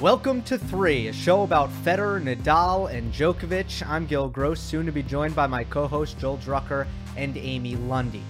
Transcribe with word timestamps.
Welcome 0.00 0.40
to 0.44 0.56
Three, 0.56 1.08
a 1.08 1.12
show 1.12 1.42
about 1.42 1.68
Federer, 1.84 2.22
Nadal, 2.22 2.90
and 2.90 3.12
Djokovic. 3.12 3.86
I'm 3.86 4.06
Gil 4.06 4.30
Gross, 4.30 4.58
soon 4.58 4.86
to 4.86 4.92
be 4.92 5.02
joined 5.02 5.36
by 5.36 5.46
my 5.46 5.62
co 5.62 5.86
host 5.86 6.18
Joel 6.18 6.38
Drucker 6.38 6.86
and 7.18 7.36
Amy 7.36 7.76
Lundy. 7.76 8.22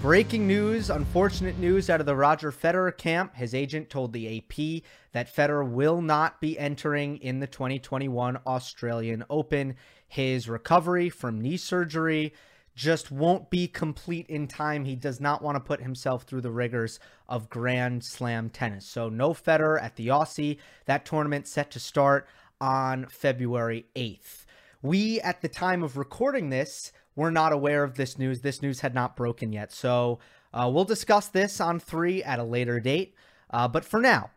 Breaking 0.00 0.46
news, 0.46 0.88
unfortunate 0.88 1.58
news 1.58 1.90
out 1.90 2.00
of 2.00 2.06
the 2.06 2.16
Roger 2.16 2.50
Federer 2.50 2.96
camp. 2.96 3.34
His 3.34 3.54
agent 3.54 3.90
told 3.90 4.14
the 4.14 4.38
AP 4.38 4.82
that 5.12 5.36
Federer 5.36 5.68
will 5.68 6.00
not 6.00 6.40
be 6.40 6.58
entering 6.58 7.18
in 7.18 7.40
the 7.40 7.46
2021 7.46 8.38
Australian 8.46 9.22
Open. 9.28 9.76
His 10.06 10.48
recovery 10.48 11.10
from 11.10 11.42
knee 11.42 11.58
surgery 11.58 12.32
just 12.78 13.10
won't 13.10 13.50
be 13.50 13.66
complete 13.66 14.28
in 14.28 14.46
time. 14.46 14.84
He 14.84 14.94
does 14.94 15.20
not 15.20 15.42
want 15.42 15.56
to 15.56 15.60
put 15.60 15.82
himself 15.82 16.22
through 16.22 16.42
the 16.42 16.50
rigors 16.52 17.00
of 17.28 17.50
Grand 17.50 18.04
Slam 18.04 18.50
tennis. 18.50 18.86
So, 18.86 19.08
no 19.08 19.30
Federer 19.30 19.82
at 19.82 19.96
the 19.96 20.06
Aussie. 20.06 20.58
That 20.86 21.04
tournament 21.04 21.48
set 21.48 21.72
to 21.72 21.80
start 21.80 22.28
on 22.60 23.06
February 23.06 23.86
8th. 23.96 24.44
We, 24.80 25.20
at 25.22 25.42
the 25.42 25.48
time 25.48 25.82
of 25.82 25.96
recording 25.96 26.50
this, 26.50 26.92
were 27.16 27.32
not 27.32 27.52
aware 27.52 27.82
of 27.82 27.96
this 27.96 28.16
news. 28.16 28.42
This 28.42 28.62
news 28.62 28.78
had 28.78 28.94
not 28.94 29.16
broken 29.16 29.52
yet. 29.52 29.72
So, 29.72 30.20
uh, 30.54 30.70
we'll 30.72 30.84
discuss 30.84 31.26
this 31.26 31.60
on 31.60 31.80
three 31.80 32.22
at 32.22 32.38
a 32.38 32.44
later 32.44 32.78
date. 32.78 33.12
Uh, 33.50 33.66
but 33.66 33.84
for 33.84 34.00
now, 34.00 34.30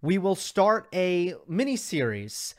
we 0.00 0.18
will 0.18 0.36
start 0.36 0.86
a 0.94 1.34
mini 1.48 1.74
series, 1.74 2.54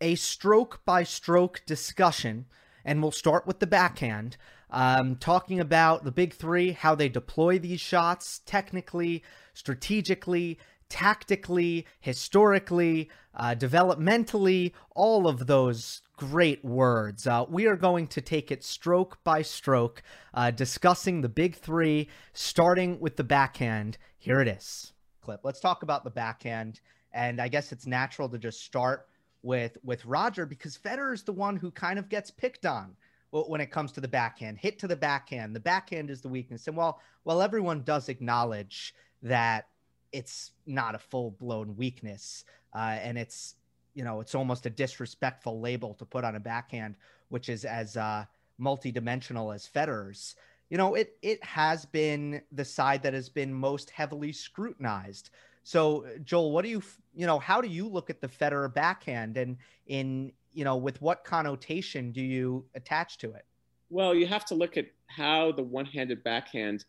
a 0.00 0.14
stroke 0.14 0.80
by 0.86 1.02
stroke 1.02 1.60
discussion, 1.66 2.46
and 2.86 3.02
we'll 3.02 3.12
start 3.12 3.46
with 3.46 3.60
the 3.60 3.66
backhand 3.66 4.38
um, 4.72 5.16
talking 5.16 5.60
about 5.60 6.02
the 6.02 6.10
big 6.10 6.32
three, 6.32 6.72
how 6.72 6.94
they 6.94 7.08
deploy 7.08 7.58
these 7.58 7.80
shots 7.80 8.40
technically, 8.46 9.22
strategically, 9.52 10.58
tactically, 10.88 11.86
historically, 12.00 13.10
uh, 13.34 13.54
developmentally, 13.54 14.72
all 14.96 15.28
of 15.28 15.46
those 15.46 16.00
great 16.16 16.64
words. 16.64 17.26
Uh, 17.26 17.44
we 17.48 17.66
are 17.66 17.76
going 17.76 18.06
to 18.06 18.20
take 18.22 18.50
it 18.50 18.64
stroke 18.64 19.22
by 19.24 19.42
stroke, 19.42 20.02
uh, 20.32 20.50
discussing 20.50 21.20
the 21.20 21.28
big 21.28 21.54
three, 21.54 22.08
starting 22.32 22.98
with 22.98 23.16
the 23.16 23.24
backhand. 23.24 23.98
Here 24.18 24.40
it 24.40 24.48
is. 24.48 24.92
Clip. 25.20 25.40
Let's 25.44 25.60
talk 25.60 25.82
about 25.82 26.02
the 26.02 26.10
backhand. 26.10 26.80
And 27.12 27.40
I 27.42 27.48
guess 27.48 27.72
it's 27.72 27.86
natural 27.86 28.28
to 28.30 28.38
just 28.38 28.64
start 28.64 29.06
with 29.42 29.76
with 29.82 30.04
Roger 30.06 30.46
because 30.46 30.78
Federer 30.78 31.12
is 31.12 31.24
the 31.24 31.32
one 31.32 31.56
who 31.56 31.70
kind 31.70 31.98
of 31.98 32.08
gets 32.08 32.30
picked 32.30 32.64
on 32.64 32.96
when 33.32 33.60
it 33.60 33.70
comes 33.70 33.92
to 33.92 34.00
the 34.00 34.08
backhand. 34.08 34.58
Hit 34.58 34.78
to 34.80 34.86
the 34.86 34.96
backhand. 34.96 35.56
The 35.56 35.60
backhand 35.60 36.10
is 36.10 36.20
the 36.20 36.28
weakness. 36.28 36.68
And 36.68 36.76
while 36.76 37.00
while 37.24 37.42
everyone 37.42 37.82
does 37.82 38.08
acknowledge 38.08 38.94
that 39.22 39.68
it's 40.12 40.52
not 40.66 40.94
a 40.94 40.98
full 40.98 41.30
blown 41.32 41.76
weakness, 41.76 42.44
uh, 42.74 42.98
and 43.00 43.16
it's 43.16 43.54
you 43.94 44.04
know 44.04 44.20
it's 44.20 44.34
almost 44.34 44.66
a 44.66 44.70
disrespectful 44.70 45.60
label 45.60 45.94
to 45.94 46.04
put 46.04 46.24
on 46.24 46.36
a 46.36 46.40
backhand, 46.40 46.94
which 47.30 47.48
is 47.48 47.64
as 47.64 47.96
uh, 47.96 48.24
multidimensional 48.60 49.54
as 49.54 49.66
Federer's. 49.66 50.36
You 50.68 50.78
know, 50.78 50.94
it 50.94 51.16
it 51.22 51.42
has 51.42 51.86
been 51.86 52.42
the 52.52 52.64
side 52.64 53.02
that 53.02 53.14
has 53.14 53.28
been 53.28 53.52
most 53.52 53.90
heavily 53.90 54.32
scrutinized. 54.32 55.30
So, 55.64 56.06
Joel, 56.24 56.52
what 56.52 56.64
do 56.64 56.70
you 56.70 56.82
you 57.14 57.26
know? 57.26 57.38
How 57.38 57.60
do 57.60 57.68
you 57.68 57.88
look 57.88 58.10
at 58.10 58.20
the 58.20 58.28
Federer 58.28 58.72
backhand, 58.72 59.36
and 59.36 59.56
in 59.86 60.32
you 60.52 60.64
know, 60.64 60.76
with 60.76 61.00
what 61.00 61.24
connotation 61.24 62.12
do 62.12 62.20
you 62.20 62.64
attach 62.74 63.18
to 63.18 63.32
it? 63.32 63.44
Well, 63.90 64.14
you 64.14 64.26
have 64.26 64.44
to 64.46 64.54
look 64.54 64.76
at 64.76 64.86
how 65.06 65.52
the 65.52 65.62
one-handed 65.62 66.24
backhand 66.24 66.84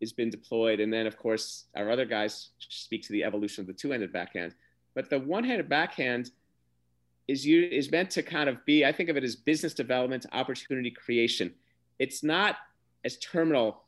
has 0.00 0.12
been 0.12 0.30
deployed, 0.30 0.80
and 0.80 0.92
then 0.92 1.06
of 1.06 1.16
course 1.16 1.66
our 1.76 1.90
other 1.90 2.04
guys 2.04 2.50
speak 2.58 3.02
to 3.04 3.12
the 3.12 3.24
evolution 3.24 3.62
of 3.62 3.66
the 3.66 3.72
two-handed 3.72 4.12
backhand. 4.12 4.54
But 4.94 5.08
the 5.08 5.18
one-handed 5.18 5.68
backhand 5.68 6.30
is 7.26 7.46
you 7.46 7.66
is 7.70 7.90
meant 7.90 8.10
to 8.10 8.22
kind 8.22 8.48
of 8.48 8.64
be. 8.66 8.84
I 8.84 8.92
think 8.92 9.08
of 9.08 9.16
it 9.16 9.24
as 9.24 9.36
business 9.36 9.72
development, 9.72 10.26
opportunity 10.32 10.90
creation. 10.90 11.54
It's 11.98 12.22
not 12.22 12.56
as 13.04 13.16
terminal 13.18 13.84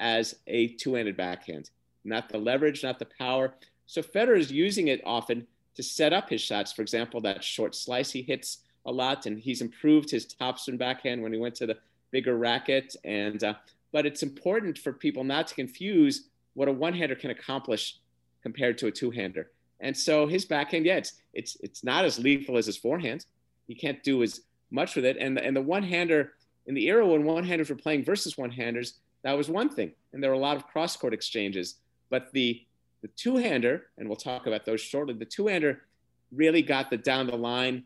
as 0.00 0.36
a 0.46 0.68
two-handed 0.68 1.16
backhand. 1.16 1.70
Not 2.04 2.28
the 2.28 2.38
leverage, 2.38 2.82
not 2.82 2.98
the 2.98 3.08
power. 3.18 3.54
So 3.86 4.02
Federer 4.02 4.38
is 4.38 4.50
using 4.50 4.88
it 4.88 5.00
often 5.04 5.46
to 5.80 5.88
set 5.88 6.12
up 6.12 6.28
his 6.28 6.42
shots. 6.42 6.72
For 6.72 6.82
example, 6.82 7.22
that 7.22 7.42
short 7.42 7.74
slice 7.74 8.10
he 8.10 8.20
hits 8.20 8.58
a 8.84 8.92
lot, 8.92 9.24
and 9.24 9.38
he's 9.38 9.62
improved 9.62 10.10
his 10.10 10.26
topspin 10.26 10.76
backhand 10.76 11.22
when 11.22 11.32
he 11.32 11.38
went 11.38 11.54
to 11.56 11.66
the 11.66 11.78
bigger 12.10 12.36
racket. 12.36 12.96
And 13.04 13.42
uh, 13.42 13.54
but 13.92 14.04
it's 14.04 14.22
important 14.22 14.78
for 14.78 14.92
people 14.92 15.24
not 15.24 15.46
to 15.48 15.54
confuse 15.54 16.28
what 16.54 16.68
a 16.68 16.72
one-hander 16.72 17.14
can 17.14 17.30
accomplish 17.30 17.98
compared 18.42 18.76
to 18.78 18.88
a 18.88 18.90
two-hander. 18.90 19.50
And 19.80 19.96
so 19.96 20.26
his 20.26 20.44
backhand, 20.44 20.84
yeah, 20.84 20.98
it's 20.98 21.14
it's 21.32 21.56
it's 21.60 21.82
not 21.82 22.04
as 22.04 22.18
lethal 22.18 22.58
as 22.58 22.66
his 22.66 22.76
forehand. 22.76 23.24
He 23.66 23.74
can't 23.74 24.02
do 24.02 24.22
as 24.22 24.42
much 24.70 24.96
with 24.96 25.06
it. 25.06 25.16
And 25.18 25.38
and 25.38 25.56
the 25.56 25.62
one-hander 25.62 26.32
in 26.66 26.74
the 26.74 26.88
era 26.88 27.06
when 27.06 27.24
one-handers 27.24 27.70
were 27.70 27.76
playing 27.76 28.04
versus 28.04 28.36
one-handers, 28.36 28.98
that 29.22 29.36
was 29.36 29.48
one 29.48 29.70
thing. 29.70 29.92
And 30.12 30.22
there 30.22 30.30
were 30.30 30.36
a 30.36 30.46
lot 30.48 30.56
of 30.58 30.66
cross-court 30.66 31.14
exchanges. 31.14 31.76
But 32.10 32.32
the 32.32 32.66
the 33.02 33.08
two-hander, 33.08 33.86
and 33.98 34.08
we'll 34.08 34.16
talk 34.16 34.46
about 34.46 34.64
those 34.64 34.80
shortly, 34.80 35.14
the 35.14 35.24
two-hander 35.24 35.82
really 36.32 36.62
got 36.62 36.90
the 36.90 36.96
down 36.96 37.26
the 37.26 37.36
line 37.36 37.84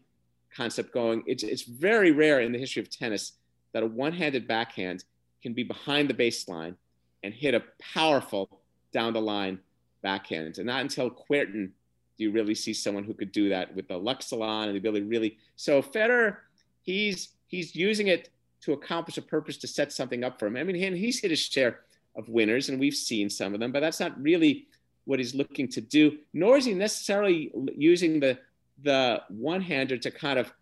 concept 0.55 0.93
going. 0.93 1.23
It's, 1.27 1.43
it's 1.43 1.63
very 1.63 2.11
rare 2.11 2.41
in 2.41 2.53
the 2.53 2.59
history 2.59 2.83
of 2.83 2.91
tennis 2.91 3.33
that 3.73 3.83
a 3.83 3.87
one-handed 3.87 4.47
backhand 4.47 5.05
can 5.43 5.53
be 5.53 5.63
behind 5.63 6.09
the 6.09 6.15
baseline 6.15 6.75
and 7.23 7.35
hit 7.35 7.55
a 7.55 7.63
powerful 7.81 8.61
down 8.93 9.13
the 9.13 9.21
line 9.21 9.59
backhand. 10.03 10.59
And 10.59 10.67
not 10.67 10.81
until 10.81 11.11
Kuerten 11.11 11.71
do 12.17 12.25
you 12.25 12.31
really 12.31 12.55
see 12.55 12.73
someone 12.73 13.05
who 13.05 13.15
could 13.15 13.33
do 13.33 13.49
that 13.49 13.75
with 13.75 13.89
the 13.89 13.99
Luxilon 13.99 14.67
and 14.67 14.75
the 14.75 14.79
ability 14.79 15.05
really. 15.05 15.39
So 15.57 15.83
Federer, 15.83 16.37
he's 16.83 17.31
he's 17.49 17.75
using 17.75 18.09
it 18.09 18.31
to 18.63 18.73
accomplish 18.73 19.19
a 19.19 19.23
purpose 19.23 19.57
to 19.59 19.67
set 19.67 19.93
something 19.93 20.25
up 20.25 20.39
for 20.39 20.47
him. 20.47 20.57
I 20.57 20.63
mean, 20.63 20.95
he's 20.95 21.21
hit 21.21 21.31
his 21.31 21.41
share 21.41 21.81
of 22.17 22.29
winners, 22.29 22.69
and 22.69 22.79
we've 22.79 22.95
seen 22.95 23.29
some 23.29 23.53
of 23.53 23.61
them, 23.61 23.73
but 23.73 23.81
that's 23.81 24.01
not 24.01 24.21
really 24.23 24.69
what 25.05 25.19
he's 25.19 25.35
looking 25.35 25.69
to 25.69 25.81
do, 25.81 26.19
nor 26.33 26.57
is 26.57 26.65
he 26.65 26.75
necessarily 26.75 27.53
using 27.77 28.21
the 28.21 28.39
the 28.83 29.23
one-hander 29.29 29.97
to 29.97 30.11
kind 30.11 30.39
of 30.39 30.53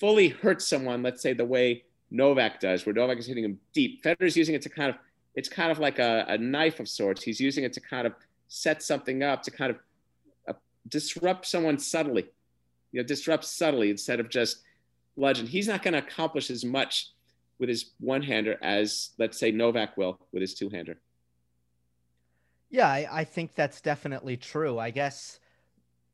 fully 0.00 0.28
hurt 0.28 0.62
someone, 0.62 1.02
let's 1.02 1.22
say 1.22 1.34
the 1.34 1.44
way 1.44 1.84
Novak 2.10 2.58
does, 2.58 2.86
where 2.86 2.94
Novak 2.94 3.18
is 3.18 3.26
hitting 3.26 3.44
him 3.44 3.60
deep. 3.72 4.02
Federer's 4.02 4.36
using 4.36 4.54
it 4.54 4.62
to 4.62 4.68
kind 4.68 4.90
of, 4.90 4.96
it's 5.34 5.48
kind 5.48 5.70
of 5.70 5.78
like 5.78 5.98
a, 5.98 6.24
a 6.28 6.38
knife 6.38 6.80
of 6.80 6.88
sorts. 6.88 7.22
He's 7.22 7.40
using 7.40 7.64
it 7.64 7.72
to 7.74 7.80
kind 7.80 8.06
of 8.06 8.14
set 8.48 8.82
something 8.82 9.22
up, 9.22 9.42
to 9.42 9.50
kind 9.50 9.70
of 9.70 9.78
uh, 10.48 10.52
disrupt 10.88 11.46
someone 11.46 11.78
subtly, 11.78 12.24
you 12.92 13.00
know, 13.00 13.06
disrupt 13.06 13.44
subtly 13.44 13.90
instead 13.90 14.20
of 14.20 14.30
just 14.30 14.62
bludgeon. 15.16 15.46
He's 15.46 15.68
not 15.68 15.82
going 15.82 15.94
to 15.94 16.00
accomplish 16.00 16.50
as 16.50 16.64
much 16.64 17.10
with 17.58 17.68
his 17.68 17.90
one-hander 18.00 18.58
as, 18.62 19.10
let's 19.18 19.38
say, 19.38 19.50
Novak 19.50 19.96
will 19.96 20.18
with 20.32 20.40
his 20.40 20.54
two-hander. 20.54 20.96
Yeah, 22.74 22.88
I, 22.88 23.06
I 23.20 23.24
think 23.24 23.54
that's 23.54 23.80
definitely 23.80 24.36
true. 24.36 24.80
I 24.80 24.90
guess 24.90 25.38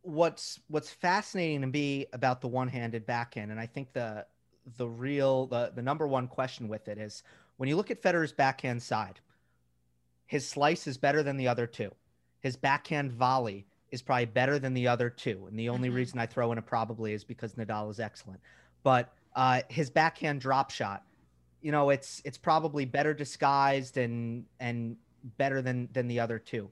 what's 0.02 0.60
what's 0.68 0.90
fascinating 0.90 1.62
to 1.62 1.66
me 1.66 2.04
about 2.12 2.42
the 2.42 2.48
one-handed 2.48 3.06
backhand, 3.06 3.50
and 3.50 3.58
I 3.58 3.64
think 3.64 3.94
the 3.94 4.26
the 4.76 4.86
real 4.86 5.46
the, 5.46 5.72
the 5.74 5.80
number 5.80 6.06
one 6.06 6.28
question 6.28 6.68
with 6.68 6.86
it 6.88 6.98
is 6.98 7.22
when 7.56 7.70
you 7.70 7.76
look 7.76 7.90
at 7.90 8.02
Federer's 8.02 8.34
backhand 8.34 8.82
side, 8.82 9.20
his 10.26 10.46
slice 10.46 10.86
is 10.86 10.98
better 10.98 11.22
than 11.22 11.38
the 11.38 11.48
other 11.48 11.66
two. 11.66 11.92
His 12.40 12.56
backhand 12.56 13.12
volley 13.12 13.66
is 13.90 14.02
probably 14.02 14.26
better 14.26 14.58
than 14.58 14.74
the 14.74 14.86
other 14.86 15.08
two. 15.08 15.46
And 15.48 15.58
the 15.58 15.70
only 15.70 15.88
mm-hmm. 15.88 15.96
reason 15.96 16.18
I 16.18 16.26
throw 16.26 16.52
in 16.52 16.58
a 16.58 16.62
probably 16.62 17.14
is 17.14 17.24
because 17.24 17.54
Nadal 17.54 17.90
is 17.90 18.00
excellent. 18.00 18.40
But 18.82 19.14
uh, 19.34 19.62
his 19.70 19.88
backhand 19.88 20.42
drop 20.42 20.70
shot, 20.72 21.04
you 21.62 21.72
know, 21.72 21.88
it's 21.88 22.20
it's 22.26 22.36
probably 22.36 22.84
better 22.84 23.14
disguised 23.14 23.96
and 23.96 24.44
and 24.60 24.98
better 25.38 25.62
than 25.62 25.88
than 25.92 26.08
the 26.08 26.20
other 26.20 26.38
two. 26.38 26.70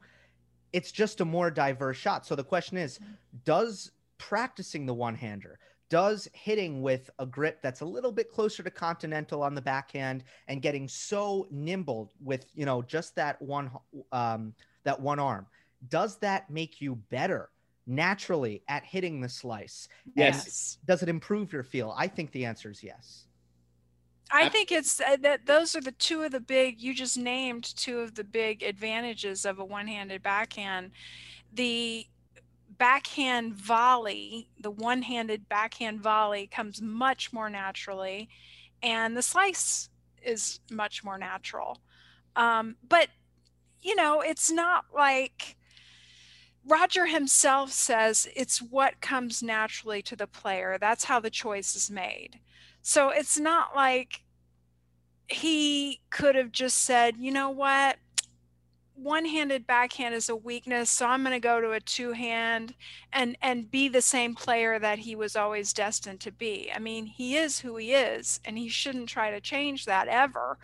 It's 0.73 0.93
just 0.93 1.21
a 1.21 1.25
more 1.25 1.51
diverse 1.51 1.97
shot. 1.97 2.27
So 2.27 2.35
the 2.35 2.45
question 2.45 2.77
is, 2.77 3.01
does 3.45 3.93
practicing 4.19 4.85
the 4.85 4.93
one-hander, 4.93 5.59
does 5.89 6.29
hitting 6.35 6.83
with 6.83 7.09
a 7.19 7.25
grip 7.25 7.63
that's 7.63 7.81
a 7.81 7.85
little 7.85 8.13
bit 8.13 8.31
closer 8.31 8.63
to 8.63 8.71
continental 8.71 9.43
on 9.43 9.55
the 9.55 9.63
backhand 9.63 10.25
and 10.47 10.61
getting 10.61 10.87
so 10.87 11.47
nimble 11.51 12.13
with 12.23 12.47
you 12.55 12.67
know 12.67 12.83
just 12.83 13.15
that 13.17 13.41
one 13.41 13.71
um, 14.13 14.53
that 14.85 15.01
one 15.01 15.19
arm, 15.19 15.47
does 15.89 16.17
that 16.19 16.51
make 16.51 16.81
you 16.81 16.97
better 17.11 17.51
naturally 17.87 18.63
at 18.69 18.85
hitting 18.85 19.21
the 19.21 19.29
slice? 19.29 19.89
Yes. 20.15 20.79
And 20.81 20.87
does 20.87 21.03
it 21.03 21.09
improve 21.09 21.53
your 21.53 21.63
feel? 21.63 21.95
I 21.97 22.07
think 22.07 22.31
the 22.33 22.45
answer 22.45 22.71
is 22.71 22.83
yes. 22.83 23.28
I 24.31 24.49
think 24.49 24.71
it's 24.71 25.01
uh, 25.01 25.17
that 25.23 25.47
those 25.47 25.75
are 25.75 25.81
the 25.81 25.93
two 25.93 26.23
of 26.23 26.33
the 26.33 26.41
big 26.41 26.81
you 26.81 26.95
just 26.95 27.17
named 27.17 27.65
two 27.65 28.01
of 28.01 28.15
the 28.15 28.25
big 28.25 28.63
advantages 28.63 29.45
of 29.45 29.59
a 29.59 29.65
one-handed 29.65 30.23
backhand. 30.23 30.91
The 31.53 32.07
backhand 32.77 33.55
volley, 33.55 34.49
the 34.61 34.71
one-handed 34.71 35.49
backhand 35.49 36.01
volley 36.01 36.47
comes 36.47 36.83
much 36.83 37.33
more 37.33 37.49
naturally 37.49 38.29
and 38.83 39.17
the 39.17 39.23
slice 39.23 39.89
is 40.23 40.61
much 40.71 41.03
more 41.03 41.19
natural. 41.19 41.81
Um, 42.37 42.77
but 42.87 43.09
you 43.81 43.95
know, 43.95 44.21
it's 44.21 44.51
not 44.51 44.87
like 44.95 45.57
Roger 46.67 47.07
himself 47.07 47.73
says 47.73 48.29
it's 48.37 48.61
what 48.61 49.01
comes 49.01 49.43
naturally 49.43 50.03
to 50.03 50.17
the 50.17 50.27
player. 50.27 50.77
That's 50.81 51.05
how 51.05 51.21
the 51.21 51.31
choice 51.31 51.75
is 51.75 51.91
made. 51.91 52.41
So 52.83 53.11
it's 53.11 53.39
not 53.39 53.75
like 53.75 54.23
he 55.29 56.01
could 56.11 56.35
have 56.35 56.53
just 56.53 56.79
said, 56.79 57.17
you 57.19 57.31
know 57.31 57.51
what? 57.51 57.99
one-handed 59.03 59.65
backhand 59.67 60.13
is 60.15 60.29
a 60.29 60.35
weakness 60.35 60.91
so 60.91 61.07
i'm 61.07 61.23
going 61.23 61.33
to 61.33 61.39
go 61.39 61.61
to 61.61 61.71
a 61.71 61.81
two-hand 61.81 62.75
and 63.13 63.37
and 63.41 63.71
be 63.71 63.89
the 63.89 64.03
same 64.03 64.35
player 64.35 64.79
that 64.79 64.99
he 64.99 65.15
was 65.15 65.37
always 65.37 65.73
destined 65.73 66.19
to 66.19 66.33
be 66.33 66.71
i 66.75 66.79
mean 66.79 67.07
he 67.07 67.37
is 67.37 67.61
who 67.61 67.77
he 67.77 67.93
is 67.93 68.41
and 68.45 68.59
he 68.59 68.69
shouldn't 68.69 69.09
try 69.09 69.31
to 69.31 69.41
change 69.41 69.85
that 69.85 70.09
ever 70.09 70.59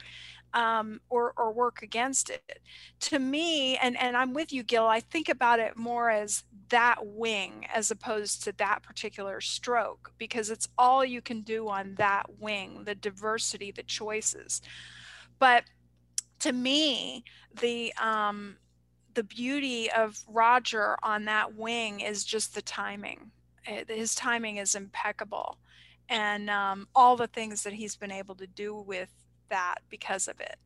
um, 0.54 1.00
or 1.10 1.34
or 1.36 1.52
work 1.52 1.82
against 1.82 2.30
it. 2.30 2.60
To 3.00 3.18
me 3.18 3.76
and 3.76 3.96
and 4.00 4.16
i'm 4.16 4.32
with 4.32 4.52
you 4.52 4.62
gil 4.62 4.86
i 4.86 5.00
think 5.00 5.28
about 5.28 5.58
it 5.58 5.76
more 5.76 6.10
as 6.10 6.44
that 6.70 6.98
wing 7.04 7.66
as 7.72 7.90
opposed 7.90 8.42
to 8.44 8.52
that 8.52 8.82
particular 8.82 9.40
stroke 9.40 10.12
because 10.18 10.50
it's 10.50 10.68
all 10.78 11.04
you 11.04 11.20
can 11.20 11.42
do 11.42 11.68
on 11.68 11.94
that 11.96 12.24
wing 12.38 12.84
the 12.84 12.94
diversity 12.94 13.70
the 13.70 13.82
choices. 13.82 14.60
But 15.38 15.64
to 16.40 16.52
me, 16.52 17.24
the 17.60 17.92
um, 18.00 18.56
the 19.14 19.24
beauty 19.24 19.90
of 19.90 20.18
Roger 20.28 20.96
on 21.02 21.24
that 21.26 21.54
wing 21.56 22.00
is 22.00 22.24
just 22.24 22.54
the 22.54 22.62
timing. 22.62 23.30
Eh, 23.66 23.84
his 23.88 24.14
timing 24.14 24.56
is 24.56 24.74
impeccable, 24.74 25.58
and 26.08 26.50
um, 26.50 26.88
all 26.94 27.16
the 27.16 27.26
things 27.26 27.62
that 27.62 27.72
he's 27.72 27.96
been 27.96 28.12
able 28.12 28.34
to 28.36 28.46
do 28.46 28.74
with 28.74 29.10
that 29.48 29.76
because 29.90 30.28
of 30.28 30.40
it. 30.40 30.56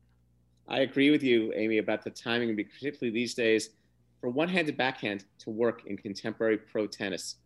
I 0.67 0.79
agree 0.79 1.09
with 1.09 1.23
you, 1.23 1.51
Amy, 1.55 1.79
about 1.79 2.03
the 2.03 2.11
timing, 2.11 2.55
particularly 2.55 3.11
these 3.11 3.33
days. 3.33 3.71
For 4.21 4.29
one-handed 4.29 4.77
backhand 4.77 5.23
to 5.39 5.49
work 5.49 5.83
in 5.85 5.97
contemporary 5.97 6.57
pro 6.57 6.85
tennis, 6.87 7.37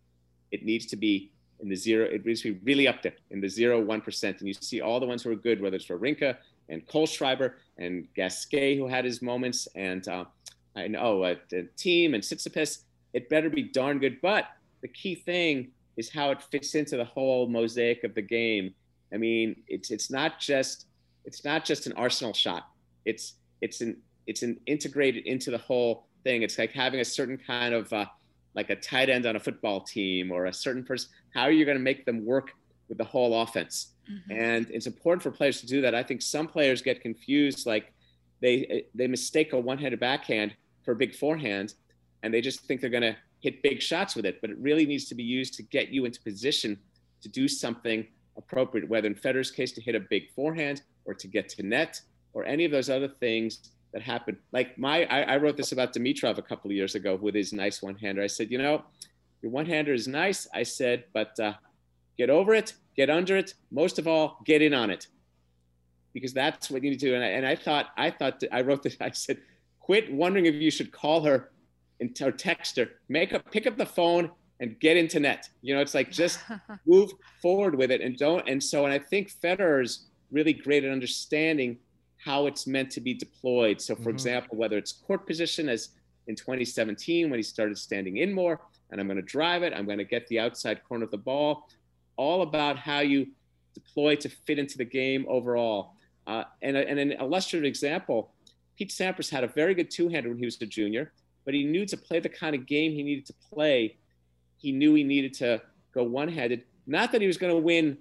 it 0.51 0.65
needs 0.65 0.85
to 0.87 0.95
be 0.95 1.31
in 1.59 1.69
the 1.69 1.75
zero. 1.75 2.05
It 2.05 2.25
needs 2.25 2.41
to 2.41 2.53
be 2.53 2.59
really 2.63 2.87
up 2.87 3.01
there 3.01 3.13
in 3.29 3.39
the 3.39 3.47
zero 3.47 3.79
one 3.79 4.01
percent, 4.01 4.39
and 4.39 4.47
you 4.47 4.53
see 4.53 4.81
all 4.81 4.99
the 4.99 5.05
ones 5.05 5.23
who 5.23 5.31
are 5.31 5.35
good, 5.35 5.61
whether 5.61 5.75
it's 5.75 5.87
Wawrinka 5.87 6.35
and 6.69 6.85
Kohlschreiber 6.87 7.53
and 7.77 8.07
Gasquet, 8.15 8.75
who 8.77 8.87
had 8.87 9.05
his 9.05 9.21
moments, 9.21 9.67
and 9.75 10.07
uh, 10.07 10.25
I 10.75 10.87
know 10.87 11.23
uh, 11.23 11.35
the 11.49 11.69
Thiem 11.77 12.13
and 12.15 12.23
Tsitsipas. 12.23 12.79
It 13.13 13.29
better 13.29 13.49
be 13.49 13.63
darn 13.63 13.99
good. 13.99 14.19
But 14.21 14.45
the 14.81 14.87
key 14.87 15.15
thing 15.15 15.71
is 15.95 16.09
how 16.09 16.31
it 16.31 16.41
fits 16.41 16.73
into 16.73 16.97
the 16.97 17.05
whole 17.05 17.47
mosaic 17.47 18.03
of 18.03 18.15
the 18.15 18.21
game. 18.23 18.73
I 19.13 19.17
mean, 19.17 19.55
it's 19.67 19.91
it's 19.91 20.09
not 20.09 20.39
just 20.39 20.87
it's 21.25 21.45
not 21.45 21.65
just 21.65 21.87
an 21.87 21.93
arsenal 21.93 22.33
shot. 22.33 22.67
It's 23.05 23.35
it's 23.61 23.81
an 23.81 23.97
it's 24.27 24.43
an 24.43 24.59
integrated 24.65 25.25
into 25.25 25.51
the 25.51 25.57
whole 25.57 26.07
thing. 26.23 26.43
It's 26.43 26.57
like 26.57 26.71
having 26.71 26.99
a 26.99 27.05
certain 27.05 27.37
kind 27.37 27.73
of 27.73 27.91
uh, 27.91 28.05
like 28.55 28.69
a 28.69 28.75
tight 28.75 29.09
end 29.09 29.25
on 29.25 29.35
a 29.35 29.39
football 29.39 29.81
team 29.81 30.31
or 30.31 30.45
a 30.45 30.53
certain 30.53 30.83
person. 30.83 31.09
How 31.33 31.43
are 31.43 31.51
you 31.51 31.65
going 31.65 31.77
to 31.77 31.83
make 31.83 32.05
them 32.05 32.25
work 32.25 32.51
with 32.87 32.97
the 32.97 33.03
whole 33.03 33.41
offense? 33.41 33.93
Mm-hmm. 34.11 34.31
And 34.31 34.69
it's 34.69 34.87
important 34.87 35.23
for 35.23 35.31
players 35.31 35.59
to 35.61 35.67
do 35.67 35.81
that. 35.81 35.95
I 35.95 36.03
think 36.03 36.21
some 36.21 36.47
players 36.47 36.81
get 36.81 37.01
confused, 37.01 37.65
like 37.65 37.93
they 38.41 38.85
they 38.93 39.07
mistake 39.07 39.53
a 39.53 39.59
one-handed 39.59 39.99
backhand 39.99 40.55
for 40.83 40.91
a 40.91 40.95
big 40.95 41.15
forehand, 41.15 41.75
and 42.21 42.33
they 42.33 42.41
just 42.41 42.61
think 42.61 42.81
they're 42.81 42.89
going 42.89 43.03
to 43.03 43.15
hit 43.39 43.63
big 43.63 43.81
shots 43.81 44.15
with 44.15 44.25
it. 44.25 44.39
But 44.41 44.49
it 44.49 44.57
really 44.59 44.85
needs 44.85 45.05
to 45.05 45.15
be 45.15 45.23
used 45.23 45.53
to 45.55 45.63
get 45.63 45.89
you 45.89 46.05
into 46.05 46.21
position 46.21 46.77
to 47.21 47.29
do 47.29 47.47
something 47.47 48.05
appropriate, 48.37 48.89
whether 48.89 49.07
in 49.07 49.15
Federer's 49.15 49.51
case 49.51 49.71
to 49.73 49.81
hit 49.81 49.95
a 49.95 49.99
big 49.99 50.29
forehand 50.35 50.81
or 51.05 51.13
to 51.13 51.27
get 51.27 51.49
to 51.49 51.63
net 51.63 52.01
or 52.33 52.45
any 52.45 52.65
of 52.65 52.71
those 52.71 52.89
other 52.89 53.07
things 53.07 53.71
that 53.93 54.01
happen. 54.01 54.37
Like 54.51 54.77
my, 54.77 55.05
I, 55.05 55.33
I 55.33 55.37
wrote 55.37 55.57
this 55.57 55.71
about 55.71 55.93
Dimitrov 55.93 56.37
a 56.37 56.41
couple 56.41 56.71
of 56.71 56.75
years 56.75 56.95
ago 56.95 57.15
with 57.15 57.35
his 57.35 57.53
nice 57.53 57.81
one-hander. 57.81 58.23
I 58.23 58.27
said, 58.27 58.49
you 58.49 58.57
know, 58.57 58.83
your 59.41 59.51
one-hander 59.51 59.93
is 59.93 60.07
nice. 60.07 60.47
I 60.53 60.63
said, 60.63 61.05
but 61.13 61.39
uh, 61.39 61.53
get 62.17 62.29
over 62.29 62.55
it 62.55 62.73
get 62.95 63.09
under 63.09 63.37
it. 63.37 63.53
Most 63.71 63.99
of 63.99 64.07
all, 64.07 64.39
get 64.45 64.61
in 64.61 64.73
on 64.73 64.89
it, 64.89 65.07
because 66.13 66.33
that's 66.33 66.69
what 66.69 66.83
you 66.83 66.91
need 66.91 66.99
to 66.99 67.05
do. 67.07 67.15
And 67.15 67.23
I, 67.23 67.27
and 67.27 67.45
I 67.45 67.55
thought, 67.55 67.87
I 67.97 68.09
thought, 68.09 68.43
I 68.51 68.61
wrote 68.61 68.83
this. 68.83 68.97
I 69.01 69.11
said, 69.11 69.39
quit 69.79 70.13
wondering 70.13 70.45
if 70.45 70.55
you 70.55 70.71
should 70.71 70.91
call 70.91 71.21
her 71.23 71.51
and 71.99 72.19
or 72.21 72.31
text 72.31 72.77
her. 72.77 72.89
Make 73.09 73.33
up, 73.33 73.49
pick 73.51 73.67
up 73.67 73.77
the 73.77 73.85
phone 73.85 74.31
and 74.59 74.79
get 74.79 74.97
into 74.97 75.19
net. 75.19 75.49
You 75.61 75.75
know, 75.75 75.81
it's 75.81 75.93
like 75.93 76.11
just 76.11 76.39
move 76.85 77.11
forward 77.41 77.75
with 77.75 77.91
it 77.91 78.01
and 78.01 78.17
don't. 78.17 78.47
And 78.47 78.63
so, 78.63 78.85
and 78.85 78.93
I 78.93 78.99
think 78.99 79.31
Federer's 79.31 80.07
really 80.33 80.53
great 80.53 80.83
at 80.83 80.91
understanding 80.91 81.77
how 82.17 82.47
it's 82.47 82.65
meant 82.67 82.89
to 82.91 83.01
be 83.01 83.13
deployed. 83.13 83.79
So, 83.81 83.95
for 83.95 84.01
mm-hmm. 84.01 84.09
example, 84.11 84.57
whether 84.57 84.77
it's 84.77 84.91
court 84.91 85.27
position 85.27 85.69
as 85.69 85.89
in 86.27 86.35
2017 86.35 87.29
when 87.29 87.37
he 87.37 87.43
started 87.43 87.77
standing 87.77 88.17
in 88.17 88.33
more, 88.33 88.59
and 88.91 88.99
I'm 88.99 89.07
going 89.07 89.17
to 89.17 89.23
drive 89.23 89.63
it, 89.63 89.73
I'm 89.73 89.85
going 89.85 89.97
to 89.97 90.05
get 90.05 90.27
the 90.27 90.39
outside 90.39 90.83
corner 90.83 91.05
of 91.05 91.11
the 91.11 91.17
ball, 91.17 91.67
all 92.15 92.41
about 92.41 92.77
how 92.77 92.99
you 92.99 93.27
deploy 93.73 94.15
to 94.17 94.29
fit 94.29 94.59
into 94.59 94.77
the 94.77 94.85
game 94.85 95.25
overall. 95.27 95.95
Uh, 96.25 96.43
and, 96.61 96.77
and 96.77 96.99
an 96.99 97.11
illustrative 97.13 97.65
example, 97.67 98.31
Pete 98.77 98.91
Sampras 98.91 99.29
had 99.29 99.43
a 99.43 99.47
very 99.47 99.73
good 99.73 99.91
two-hander 99.91 100.29
when 100.29 100.37
he 100.37 100.45
was 100.45 100.61
a 100.61 100.65
junior, 100.65 101.11
but 101.45 101.53
he 101.53 101.63
knew 101.63 101.85
to 101.85 101.97
play 101.97 102.19
the 102.19 102.29
kind 102.29 102.55
of 102.55 102.65
game 102.65 102.91
he 102.91 103.03
needed 103.03 103.25
to 103.25 103.33
play, 103.51 103.97
he 104.57 104.71
knew 104.71 104.93
he 104.93 105.03
needed 105.03 105.33
to 105.33 105.61
go 105.93 106.03
one-handed. 106.03 106.63
Not 106.87 107.11
that 107.11 107.21
he 107.21 107.27
was 107.27 107.37
going 107.37 107.53
to 107.53 107.59
win 107.59 107.97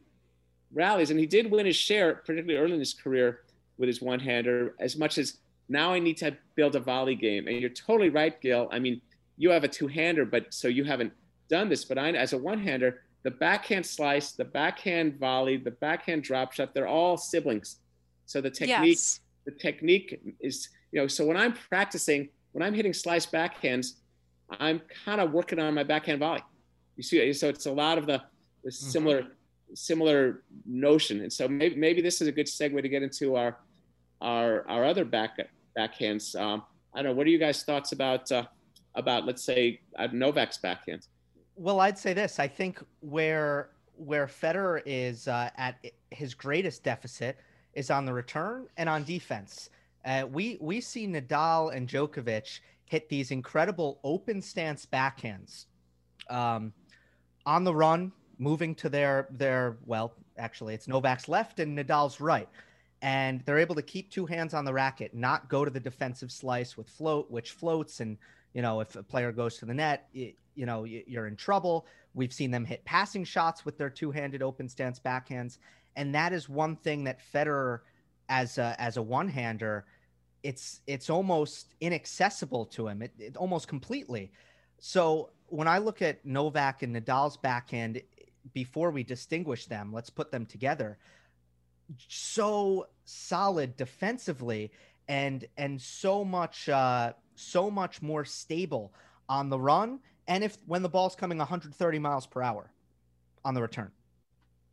rallies, 0.73 1.11
and 1.11 1.19
he 1.19 1.27
did 1.27 1.51
win 1.51 1.67
his 1.67 1.77
share, 1.77 2.15
particularly 2.15 2.57
early 2.57 2.75
in 2.75 2.79
his 2.79 2.95
career 2.95 3.41
with 3.79 3.89
his 3.89 4.01
one-hander, 4.01 4.75
as 4.81 4.97
much 4.97 5.19
as 5.19 5.39
now 5.69 5.93
I 5.93 5.99
need 5.99 6.17
to 6.19 6.37
build 6.55 6.77
a 6.77 6.81
volley 6.81 7.15
game. 7.15 7.49
And 7.49 7.59
you're 7.59 7.71
totally 7.71 8.11
right, 8.11 8.39
Gil. 8.41 8.69
I 8.73 8.79
mean, 8.79 9.01
you 9.37 9.51
have 9.51 9.65
a 9.65 9.69
two-hander, 9.69 10.25
but 10.25 10.53
so 10.53 10.69
you 10.69 10.85
haven't 10.85 11.13
done 11.49 11.69
this. 11.69 11.85
But 11.85 11.99
I, 11.99 12.11
as 12.11 12.33
a 12.33 12.39
one-hander, 12.39 13.03
the 13.23 13.31
backhand 13.31 13.87
slice, 13.87 14.33
the 14.33 14.45
backhand 14.45 15.19
volley, 15.19 15.57
the 15.57 15.71
backhand 15.71 16.23
drop 16.23 16.53
shot, 16.53 16.75
they're 16.75 16.89
all 16.89 17.17
siblings. 17.17 17.77
So 18.27 18.41
the 18.41 18.51
technique, 18.51 18.97
yes. 18.97 19.21
the 19.45 19.53
technique 19.53 20.21
is, 20.41 20.69
you 20.91 21.01
know, 21.01 21.07
so 21.07 21.25
when 21.25 21.37
I'm 21.37 21.53
practicing, 21.53 22.29
when 22.53 22.63
I'm 22.63 22.75
hitting 22.75 22.93
slice 22.93 23.27
backhands, 23.27 23.95
I'm 24.61 24.83
kind 25.05 25.21
of 25.21 25.33
working 25.33 25.59
on 25.59 25.73
my 25.75 25.83
backhand 25.83 26.21
volley. 26.21 26.43
You 26.97 27.03
see, 27.03 27.33
so 27.33 27.49
it's 27.49 27.67
a 27.67 27.73
lot 27.73 27.97
of 27.97 28.07
the, 28.07 28.23
the 28.65 28.71
mm-hmm. 28.71 28.91
similar 28.91 29.23
mm-hmm. 29.23 29.33
Similar 29.75 30.43
notion. 30.67 31.21
And 31.21 31.33
so 31.33 31.49
maybe 31.49 31.77
maybe 31.77 32.01
this 32.01 32.21
is 32.21 32.29
a 32.29 32.33
good 32.33 32.47
segue 32.47 32.81
to 32.81 32.89
get 32.89 33.03
into 33.03 33.37
our 33.37 33.59
our 34.21 34.69
our 34.69 34.85
other 34.85 35.05
back 35.05 35.39
backhands. 35.77 36.39
Um, 36.41 36.63
I 36.95 37.03
don't 37.03 37.13
know. 37.13 37.17
What 37.17 37.27
are 37.27 37.31
you 37.31 37.39
guys' 37.39 37.63
thoughts 37.63 37.93
about 37.93 38.31
uh, 38.31 38.45
about 38.95 39.27
let's 39.27 39.43
say 39.43 39.81
uh, 39.99 40.09
Novak's 40.13 40.59
backhand? 40.59 41.07
Well, 41.57 41.81
I'd 41.81 41.99
say 41.99 42.13
this. 42.13 42.39
I 42.39 42.49
think 42.49 42.83
where 43.01 43.71
where 43.97 44.27
Federer 44.27 44.83
is 44.87 45.29
uh, 45.29 45.51
at 45.57 45.85
his 46.11 46.35
greatest 46.35 46.83
deficit 46.83 47.39
is 47.75 47.91
on 47.91 48.05
the 48.05 48.13
return 48.13 48.67
and 48.77 48.89
on 48.89 49.05
defense. 49.05 49.71
Uh, 50.05 50.27
we 50.31 50.59
we 50.61 50.81
see 50.81 51.07
Nadal 51.07 51.75
and 51.75 51.89
Djokovic 51.89 52.61
hit 52.87 53.09
these 53.09 53.31
incredible 53.31 54.01
open 54.05 54.43
stance 54.43 54.85
backhands 54.85 55.67
um, 56.29 56.73
on 57.47 57.65
the 57.65 57.75
run, 57.75 58.13
moving 58.39 58.75
to 58.77 58.89
their 58.89 59.29
their 59.31 59.79
well, 59.85 60.15
actually 60.39 60.75
it's 60.75 60.89
Novak's 60.89 61.29
left 61.29 61.61
and 61.61 61.77
Nadal's 61.77 62.21
right, 62.21 62.49
and 63.01 63.41
they're 63.45 63.59
able 63.59 63.75
to 63.75 63.83
keep 63.83 64.11
two 64.11 64.27
hands 64.27 64.55
on 64.55 64.65
the 64.65 64.73
racket, 64.73 65.15
not 65.15 65.49
go 65.49 65.65
to 65.65 65.71
the 65.71 65.81
defensive 65.81 66.31
slice 66.31 66.77
with 66.77 66.89
float, 66.89 67.31
which 67.31 67.53
floats 67.53 68.01
and 68.01 68.19
you 68.55 68.63
know 68.63 68.81
if 68.81 68.97
a 68.97 69.03
player 69.03 69.33
goes 69.33 69.59
to 69.59 69.65
the 69.65 69.75
net, 69.75 70.09
it, 70.15 70.37
you 70.55 70.67
know 70.67 70.85
you're 70.85 71.27
in 71.27 71.37
trouble. 71.37 71.87
We've 72.15 72.33
seen 72.33 72.51
them 72.51 72.65
hit 72.65 72.85
passing 72.85 73.25
shots 73.25 73.65
with 73.65 73.79
their 73.79 73.91
two-handed 73.91 74.43
open 74.43 74.69
stance 74.69 75.01
backhands, 75.01 75.59
and 75.97 76.15
that 76.15 76.33
is 76.33 76.49
one 76.49 76.77
thing 76.77 77.05
that 77.05 77.21
Federer, 77.33 77.81
as 78.29 78.59
a, 78.59 78.77
as 78.79 78.99
a 78.99 79.03
one-hander, 79.03 79.87
it's 80.43 80.81
it's 80.87 81.09
almost 81.09 81.75
inaccessible 81.81 82.67
to 82.67 82.89
him. 82.89 83.03
It, 83.03 83.13
it 83.19 83.37
almost 83.37 83.69
completely. 83.69 84.33
So 84.79 85.31
when 85.47 85.69
I 85.69 85.79
look 85.79 86.03
at 86.03 86.25
Novak 86.25 86.83
and 86.83 86.97
Nadal's 86.97 87.37
backhand, 87.37 88.03
before 88.53 88.91
we 88.91 89.03
distinguish 89.03 89.67
them, 89.67 89.93
let's 89.93 90.11
put 90.11 90.31
them 90.31 90.47
together. 90.47 90.99
So 92.09 92.89
solid 93.05 93.77
defensively, 93.77 94.71
and 95.09 95.45
and 95.57 95.81
so 95.81 96.25
much 96.25 96.69
uh, 96.69 97.13
so 97.35 97.71
much 97.71 98.03
more 98.03 98.25
stable 98.25 98.95
on 99.29 99.49
the 99.49 99.59
run 99.59 100.01
and 100.29 100.45
if 100.45 100.57
when 100.67 100.83
the 100.83 100.89
ball's 100.89 101.15
coming 101.17 101.39
130 101.39 101.99
miles 101.99 102.27
per 102.27 102.43
hour 102.43 102.71
on 103.45 103.55
the 103.55 103.63
return. 103.63 103.91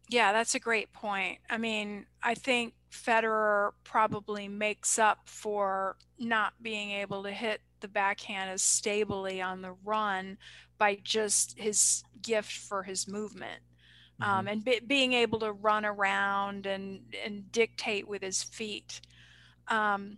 Yeah, 0.10 0.32
that's 0.32 0.56
a 0.56 0.60
great 0.60 0.92
point. 0.92 1.40
I 1.50 1.58
mean, 1.58 2.06
I 2.24 2.34
think 2.34 2.74
Federer 2.92 3.72
probably 3.84 4.48
makes 4.48 4.98
up 4.98 5.20
for 5.26 5.98
not 6.18 6.54
being 6.62 6.92
able 6.92 7.24
to 7.24 7.32
hit 7.32 7.62
the 7.80 7.88
backhand 7.88 8.50
as 8.50 8.64
stably 8.64 9.42
on 9.42 9.62
the 9.62 9.74
run 9.84 10.38
by 10.80 10.98
just 11.04 11.60
his 11.60 12.04
gift 12.24 12.52
for 12.52 12.82
his 12.82 13.08
movement. 13.08 13.62
Um, 14.20 14.28
mm-hmm. 14.28 14.40
Um, 14.40 14.48
and 14.48 14.66
be, 14.66 14.80
being 14.86 15.14
able 15.14 15.40
to 15.40 15.52
run 15.52 15.86
around 15.86 16.66
and, 16.66 17.02
and 17.24 17.52
dictate 17.52 18.08
with 18.08 18.24
his 18.24 18.42
feet. 18.42 19.02
Um, 19.68 20.18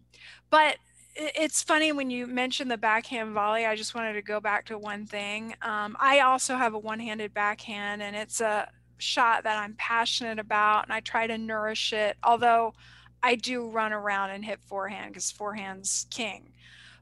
but 0.50 0.78
it's 1.14 1.62
funny 1.62 1.92
when 1.92 2.10
you 2.10 2.26
mention 2.26 2.70
the 2.70 2.78
backhand 2.78 3.34
volley. 3.34 3.66
I 3.66 3.76
just 3.76 3.94
wanted 3.94 4.14
to 4.14 4.22
go 4.22 4.40
back 4.40 4.66
to 4.68 4.78
one 4.78 5.06
thing. 5.06 5.56
Um, 5.62 5.98
I 6.00 6.22
also 6.22 6.56
have 6.56 6.74
a 6.74 6.80
one-handed 6.80 7.34
backhand, 7.34 8.02
and 8.02 8.16
it's 8.16 8.40
a 8.40 8.70
shot 8.98 9.44
that 9.44 9.58
I'm 9.58 9.76
passionate 9.78 10.40
about, 10.40 10.86
and 10.86 10.94
I 10.94 11.02
try 11.02 11.28
to 11.28 11.38
nourish 11.38 11.92
it. 11.92 12.16
Although 12.24 12.74
I 13.22 13.36
do 13.36 13.70
run 13.70 13.92
around 13.94 14.30
and 14.30 14.46
hit 14.46 14.62
forehand 14.62 15.12
because 15.12 15.32
forehand's 15.32 16.08
king. 16.10 16.54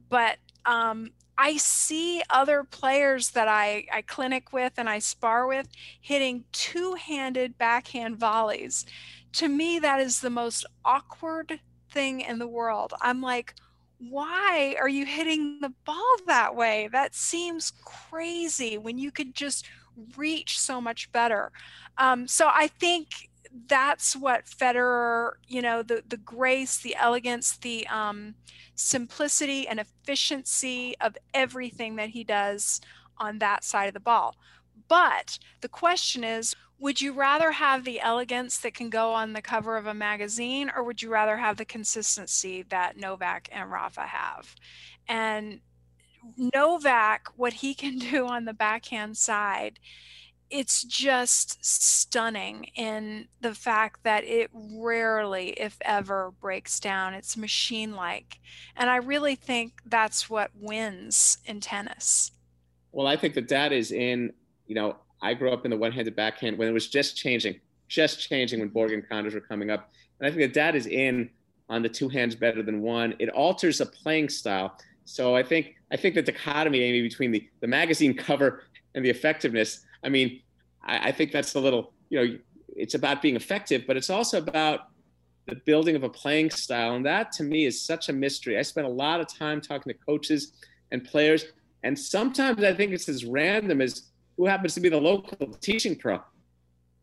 But 0.09 0.37
um, 0.65 1.11
I 1.37 1.55
see 1.57 2.21
other 2.29 2.63
players 2.63 3.31
that 3.31 3.47
I, 3.47 3.85
I 3.93 4.01
clinic 4.01 4.51
with 4.51 4.73
and 4.77 4.89
I 4.89 4.99
spar 4.99 5.47
with 5.47 5.67
hitting 6.01 6.43
two 6.51 6.95
handed 6.95 7.57
backhand 7.57 8.17
volleys. 8.17 8.85
To 9.33 9.47
me, 9.47 9.79
that 9.79 10.01
is 10.01 10.19
the 10.19 10.29
most 10.29 10.65
awkward 10.83 11.61
thing 11.91 12.21
in 12.21 12.39
the 12.39 12.47
world. 12.47 12.93
I'm 13.01 13.21
like, 13.21 13.55
why 13.99 14.75
are 14.79 14.89
you 14.89 15.05
hitting 15.05 15.59
the 15.61 15.73
ball 15.85 16.15
that 16.27 16.55
way? 16.55 16.89
That 16.91 17.15
seems 17.15 17.71
crazy 17.85 18.77
when 18.77 18.97
you 18.97 19.11
could 19.11 19.33
just 19.33 19.65
reach 20.17 20.59
so 20.59 20.81
much 20.81 21.11
better. 21.11 21.51
Um, 21.97 22.27
so 22.27 22.49
I 22.53 22.67
think 22.67 23.29
that's 23.67 24.15
what 24.15 24.45
Federer, 24.45 25.31
you 25.47 25.61
know, 25.61 25.81
the 25.81 26.03
the 26.07 26.17
grace, 26.17 26.77
the 26.77 26.95
elegance, 26.95 27.57
the 27.57 27.87
um, 27.87 28.35
simplicity 28.75 29.67
and 29.67 29.79
efficiency 29.79 30.95
of 31.01 31.17
everything 31.33 31.95
that 31.95 32.09
he 32.09 32.23
does 32.23 32.81
on 33.17 33.39
that 33.39 33.63
side 33.63 33.87
of 33.87 33.93
the 33.93 33.99
ball. 33.99 34.35
But 34.87 35.39
the 35.61 35.69
question 35.69 36.23
is, 36.23 36.55
would 36.79 37.01
you 37.01 37.11
rather 37.11 37.51
have 37.51 37.83
the 37.83 37.99
elegance 37.99 38.57
that 38.59 38.73
can 38.73 38.89
go 38.89 39.11
on 39.13 39.33
the 39.33 39.41
cover 39.41 39.77
of 39.77 39.85
a 39.85 39.93
magazine, 39.93 40.71
or 40.73 40.83
would 40.83 41.01
you 41.01 41.09
rather 41.09 41.37
have 41.37 41.57
the 41.57 41.65
consistency 41.65 42.63
that 42.69 42.97
Novak 42.97 43.49
and 43.51 43.69
Rafa 43.69 44.01
have? 44.01 44.55
And 45.07 45.59
Novak, 46.37 47.27
what 47.35 47.53
he 47.53 47.73
can 47.73 47.97
do 48.11 48.27
on 48.27 48.45
the 48.45 48.53
backhand 48.53 49.17
side 49.17 49.79
it's 50.49 50.83
just 50.83 51.63
stunning 51.63 52.65
in 52.75 53.27
the 53.41 53.53
fact 53.53 54.03
that 54.03 54.23
it 54.23 54.49
rarely, 54.53 55.49
if 55.51 55.77
ever, 55.81 56.33
breaks 56.41 56.79
down. 56.79 57.13
It's 57.13 57.37
machine 57.37 57.93
like. 57.93 58.39
And 58.75 58.89
I 58.89 58.97
really 58.97 59.35
think 59.35 59.73
that's 59.85 60.29
what 60.29 60.51
wins 60.59 61.37
in 61.45 61.59
tennis. 61.59 62.31
Well, 62.91 63.07
I 63.07 63.15
think 63.15 63.35
that 63.35 63.47
that 63.49 63.71
is 63.71 63.91
in, 63.91 64.33
you 64.67 64.75
know, 64.75 64.95
I 65.21 65.33
grew 65.33 65.51
up 65.51 65.65
in 65.65 65.71
the 65.71 65.77
one 65.77 65.91
handed 65.91 66.15
backhand 66.15 66.57
when 66.57 66.67
it 66.67 66.71
was 66.71 66.87
just 66.87 67.15
changing, 67.17 67.59
just 67.87 68.27
changing 68.27 68.59
when 68.59 68.69
Borg 68.69 68.91
and 68.91 69.07
Connors 69.07 69.35
were 69.35 69.41
coming 69.41 69.69
up. 69.69 69.89
And 70.19 70.27
I 70.27 70.31
think 70.31 70.41
that 70.41 70.59
that 70.59 70.75
is 70.75 70.87
in 70.87 71.29
on 71.69 71.83
the 71.83 71.89
two 71.89 72.09
hands 72.09 72.35
better 72.35 72.63
than 72.63 72.81
one. 72.81 73.13
It 73.19 73.29
alters 73.29 73.81
a 73.81 73.85
playing 73.85 74.29
style. 74.29 74.77
So 75.05 75.35
I 75.35 75.43
think 75.43 75.75
I 75.91 75.97
think 75.97 76.15
the 76.15 76.21
dichotomy, 76.21 76.81
Amy, 76.81 77.01
between 77.01 77.31
the, 77.31 77.47
the 77.61 77.67
magazine 77.67 78.13
cover 78.13 78.63
and 78.95 79.03
the 79.03 79.09
effectiveness 79.09 79.85
I 80.03 80.09
mean, 80.09 80.41
I, 80.83 81.09
I 81.09 81.11
think 81.11 81.31
that's 81.31 81.55
a 81.55 81.59
little, 81.59 81.93
you 82.09 82.19
know, 82.19 82.37
it's 82.75 82.93
about 82.93 83.21
being 83.21 83.35
effective, 83.35 83.83
but 83.87 83.97
it's 83.97 84.09
also 84.09 84.37
about 84.37 84.89
the 85.47 85.55
building 85.55 85.95
of 85.95 86.03
a 86.03 86.09
playing 86.09 86.49
style. 86.49 86.95
And 86.95 87.05
that 87.05 87.31
to 87.33 87.43
me 87.43 87.65
is 87.65 87.81
such 87.81 88.09
a 88.09 88.13
mystery. 88.13 88.57
I 88.57 88.61
spent 88.61 88.87
a 88.87 88.89
lot 88.89 89.19
of 89.19 89.27
time 89.27 89.61
talking 89.61 89.91
to 89.91 89.99
coaches 90.05 90.53
and 90.91 91.03
players. 91.03 91.45
And 91.83 91.97
sometimes 91.97 92.63
I 92.63 92.73
think 92.73 92.91
it's 92.91 93.09
as 93.09 93.25
random 93.25 93.81
as 93.81 94.03
who 94.37 94.45
happens 94.45 94.73
to 94.75 94.79
be 94.79 94.89
the 94.89 95.01
local 95.01 95.47
teaching 95.55 95.95
pro. 95.95 96.21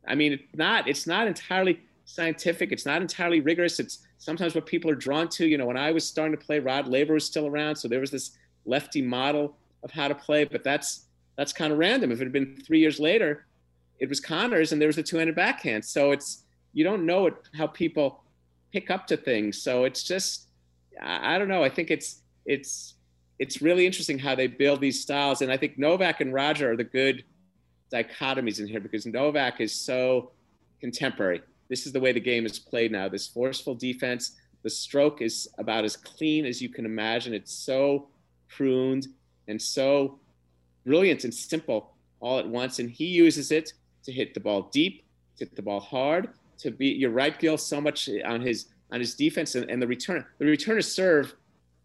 I 0.09 0.15
mean, 0.15 0.33
it's 0.33 0.55
not, 0.55 0.89
it's 0.89 1.07
not 1.07 1.27
entirely 1.27 1.81
scientific. 2.05 2.73
It's 2.73 2.87
not 2.87 3.03
entirely 3.03 3.41
rigorous. 3.41 3.81
It's 3.81 4.07
sometimes 4.19 4.55
what 4.55 4.65
people 4.65 4.91
are 4.91 4.95
drawn 4.95 5.29
to. 5.31 5.47
You 5.47 5.59
know, 5.59 5.67
when 5.67 5.77
I 5.77 5.91
was 5.91 6.07
starting 6.07 6.37
to 6.37 6.43
play, 6.43 6.61
Rod 6.61 6.89
Laver 6.89 7.15
was 7.15 7.27
still 7.27 7.47
around. 7.47 7.77
So 7.77 7.89
there 7.89 8.01
was 8.01 8.11
this 8.11 8.39
lefty 8.65 9.03
model 9.03 9.57
of 9.83 9.91
how 9.91 10.09
to 10.09 10.15
play, 10.15 10.45
but 10.45 10.65
that's 10.65 11.07
that's 11.37 11.53
kind 11.53 11.73
of 11.73 11.79
random. 11.79 12.11
If 12.13 12.21
it 12.21 12.25
had 12.25 12.33
been 12.33 12.57
three 12.67 12.81
years 12.81 12.99
later, 12.99 13.47
it 13.99 14.09
was 14.09 14.21
Connors 14.21 14.73
and 14.73 14.81
there 14.81 14.89
was 14.89 14.99
a 14.99 15.03
two-handed 15.03 15.37
backhand. 15.37 15.85
So 15.85 16.13
it's 16.13 16.45
you 16.73 16.85
don't 16.85 17.07
know 17.07 17.27
it, 17.27 17.35
how 17.55 17.67
people 17.67 18.23
pick 18.73 18.91
up 18.91 19.07
to 19.07 19.17
things. 19.17 19.63
So 19.63 19.85
it's 19.85 20.03
just 20.03 20.49
I, 21.01 21.35
I 21.35 21.39
don't 21.39 21.49
know. 21.49 21.63
I 21.63 21.69
think 21.69 21.91
it's 21.91 22.23
it's 22.45 22.95
it's 23.39 23.61
really 23.61 23.87
interesting 23.87 24.19
how 24.19 24.35
they 24.35 24.47
build 24.47 24.81
these 24.81 25.01
styles. 25.01 25.43
And 25.43 25.53
I 25.53 25.57
think 25.57 25.79
Novak 25.79 26.21
and 26.21 26.33
Roger 26.33 26.73
are 26.73 26.77
the 26.77 26.85
good 26.85 27.25
dichotomies 27.93 28.61
in 28.61 28.67
here 28.67 28.81
because 28.81 29.07
Novak 29.07 29.61
is 29.61 29.75
so 29.75 30.33
contemporary. 30.81 31.43
This 31.69 31.87
is 31.87 31.93
the 31.93 32.01
way 32.01 32.13
the 32.13 32.21
game 32.21 32.47
is 32.47 32.59
played 32.59 32.93
now. 32.93 33.09
This 33.09 33.27
forceful 33.27 33.75
defense. 33.75 34.37
The 34.63 34.71
stroke 34.71 35.23
is 35.23 35.49
about 35.59 35.85
as 35.85 35.97
clean 35.97 36.45
as 36.47 36.61
you 36.61 36.69
can 36.69 36.85
imagine. 36.85 37.35
It's 37.35 37.53
so 37.53 38.09
pruned 38.49 39.07
and 39.49 39.61
so 39.61 40.19
brilliant 40.87 41.25
and 41.25 41.35
simple 41.35 41.93
all 42.21 42.39
at 42.39 42.49
once. 42.49 42.79
And 42.79 42.89
he 42.91 43.07
uses 43.07 43.51
it 43.51 43.73
to 44.05 44.13
hit 44.13 44.33
the 44.33 44.41
ball 44.41 44.71
deep, 44.73 45.05
to 45.37 45.45
hit 45.45 45.57
the 45.57 45.63
ball 45.63 45.81
hard, 45.81 46.31
to 46.59 46.71
be 46.71 46.87
you're 46.87 47.11
right, 47.11 47.39
Gil, 47.39 47.59
so 47.59 47.81
much 47.81 48.09
on 48.25 48.41
his 48.41 48.67
on 48.93 49.01
his 49.01 49.15
defense 49.15 49.57
and, 49.57 49.69
and 49.69 49.83
the 49.83 49.87
return. 49.87 50.25
The 50.39 50.47
return 50.47 50.77
to 50.77 50.83
serve, 50.83 51.35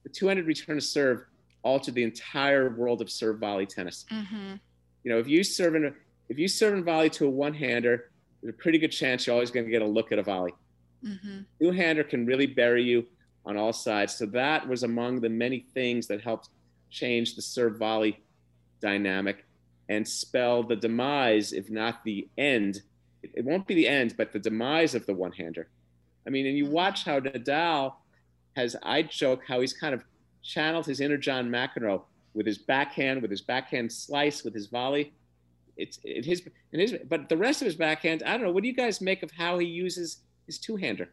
the 0.03 0.09
two-handed 0.09 0.45
return 0.45 0.75
to 0.75 0.81
serve 0.81 1.25
altered 1.63 1.95
the 1.95 2.03
entire 2.03 2.69
world 2.69 3.01
of 3.01 3.09
serve 3.09 3.39
volley 3.39 3.65
tennis. 3.65 4.05
Mm-hmm. 4.11 4.53
You 5.03 5.11
know, 5.11 5.17
if 5.17 5.27
you 5.27 5.43
serve 5.43 5.75
in 5.75 5.93
if 6.29 6.39
you 6.39 6.47
serve 6.47 6.75
in 6.75 6.83
volley 6.83 7.09
to 7.09 7.25
a 7.25 7.29
one-hander, 7.29 8.09
there's 8.41 8.53
a 8.53 8.57
pretty 8.57 8.77
good 8.77 8.91
chance 8.91 9.27
you're 9.27 9.33
always 9.33 9.51
going 9.51 9.65
to 9.65 9.71
get 9.71 9.81
a 9.81 9.87
look 9.87 10.11
at 10.11 10.19
a 10.19 10.23
volley. 10.23 10.53
Mm-hmm. 11.03 11.39
Two-hander 11.59 12.03
can 12.05 12.25
really 12.25 12.45
bury 12.45 12.83
you 12.83 13.05
on 13.45 13.57
all 13.57 13.73
sides. 13.73 14.15
So 14.15 14.25
that 14.27 14.67
was 14.67 14.83
among 14.83 15.19
the 15.19 15.29
many 15.29 15.65
things 15.73 16.07
that 16.07 16.21
helped 16.21 16.49
change 16.89 17.35
the 17.35 17.41
serve 17.41 17.77
volley 17.77 18.21
dynamic 18.81 19.45
and 19.89 20.07
spell 20.07 20.63
the 20.63 20.75
demise, 20.75 21.53
if 21.53 21.69
not 21.69 22.03
the 22.03 22.27
end. 22.37 22.81
It 23.23 23.45
won't 23.45 23.67
be 23.67 23.75
the 23.75 23.87
end, 23.87 24.15
but 24.17 24.31
the 24.31 24.39
demise 24.39 24.95
of 24.95 25.05
the 25.05 25.13
one 25.13 25.31
hander. 25.31 25.67
I 26.25 26.29
mean, 26.29 26.45
and 26.45 26.57
you 26.57 26.65
mm-hmm. 26.65 26.73
watch 26.73 27.05
how 27.05 27.19
Nadal 27.19 27.93
has, 28.55 28.75
I 28.83 29.03
joke, 29.03 29.43
how 29.47 29.61
he's 29.61 29.73
kind 29.73 29.93
of 29.93 30.03
channeled 30.43 30.85
his 30.85 31.01
inner 31.01 31.17
John 31.17 31.49
McEnroe 31.49 32.03
with 32.33 32.45
his 32.45 32.57
backhand, 32.57 33.21
with 33.21 33.31
his 33.31 33.41
backhand 33.41 33.91
slice, 33.91 34.43
with 34.43 34.53
his 34.53 34.67
volley. 34.67 35.13
It's 35.77 35.99
in 36.03 36.23
his, 36.23 36.43
in 36.73 36.79
his, 36.79 36.95
but 37.09 37.29
the 37.29 37.37
rest 37.37 37.61
of 37.61 37.65
his 37.65 37.75
backhand, 37.75 38.23
I 38.23 38.31
don't 38.31 38.43
know. 38.43 38.51
What 38.51 38.63
do 38.63 38.69
you 38.69 38.75
guys 38.75 39.01
make 39.01 39.23
of 39.23 39.31
how 39.31 39.57
he 39.57 39.65
uses 39.67 40.17
his 40.45 40.57
two 40.57 40.75
hander? 40.75 41.09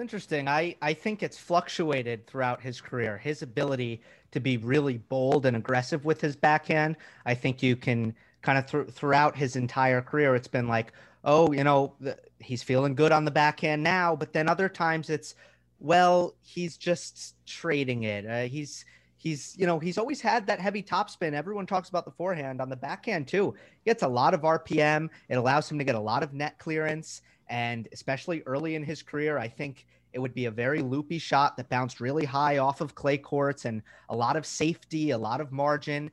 It's 0.00 0.14
interesting. 0.14 0.48
I, 0.48 0.76
I 0.80 0.94
think 0.94 1.22
it's 1.22 1.36
fluctuated 1.36 2.26
throughout 2.26 2.62
his 2.62 2.80
career. 2.80 3.18
His 3.18 3.42
ability 3.42 4.00
to 4.30 4.40
be 4.40 4.56
really 4.56 4.96
bold 4.96 5.44
and 5.44 5.54
aggressive 5.54 6.06
with 6.06 6.22
his 6.22 6.34
backhand. 6.34 6.96
I 7.26 7.34
think 7.34 7.62
you 7.62 7.76
can 7.76 8.14
kind 8.40 8.56
of 8.56 8.64
th- 8.64 8.88
throughout 8.88 9.36
his 9.36 9.56
entire 9.56 10.00
career, 10.00 10.34
it's 10.34 10.48
been 10.48 10.68
like, 10.68 10.94
oh, 11.22 11.52
you 11.52 11.64
know, 11.64 11.92
the, 12.00 12.16
he's 12.38 12.62
feeling 12.62 12.94
good 12.94 13.12
on 13.12 13.26
the 13.26 13.30
backhand 13.30 13.82
now. 13.82 14.16
But 14.16 14.32
then 14.32 14.48
other 14.48 14.70
times 14.70 15.10
it's, 15.10 15.34
well, 15.80 16.34
he's 16.40 16.78
just 16.78 17.34
trading 17.44 18.04
it. 18.04 18.24
Uh, 18.24 18.44
he's 18.44 18.86
he's 19.18 19.54
you 19.58 19.66
know 19.66 19.78
he's 19.78 19.98
always 19.98 20.22
had 20.22 20.46
that 20.46 20.60
heavy 20.60 20.82
topspin. 20.82 21.34
Everyone 21.34 21.66
talks 21.66 21.90
about 21.90 22.06
the 22.06 22.10
forehand 22.10 22.62
on 22.62 22.70
the 22.70 22.76
backhand 22.76 23.28
too. 23.28 23.54
He 23.84 23.90
gets 23.90 24.02
a 24.02 24.08
lot 24.08 24.32
of 24.32 24.40
RPM. 24.40 25.10
It 25.28 25.34
allows 25.34 25.70
him 25.70 25.76
to 25.78 25.84
get 25.84 25.94
a 25.94 26.00
lot 26.00 26.22
of 26.22 26.32
net 26.32 26.58
clearance. 26.58 27.20
And 27.50 27.88
especially 27.92 28.42
early 28.46 28.76
in 28.76 28.82
his 28.82 29.02
career, 29.02 29.36
I 29.36 29.48
think 29.48 29.86
it 30.12 30.18
would 30.18 30.34
be 30.34 30.46
a 30.46 30.50
very 30.50 30.80
loopy 30.80 31.18
shot 31.18 31.56
that 31.56 31.68
bounced 31.68 32.00
really 32.00 32.24
high 32.24 32.58
off 32.58 32.80
of 32.80 32.94
clay 32.94 33.18
courts 33.18 33.64
and 33.64 33.82
a 34.08 34.16
lot 34.16 34.36
of 34.36 34.46
safety, 34.46 35.10
a 35.10 35.18
lot 35.18 35.40
of 35.40 35.52
margin. 35.52 36.10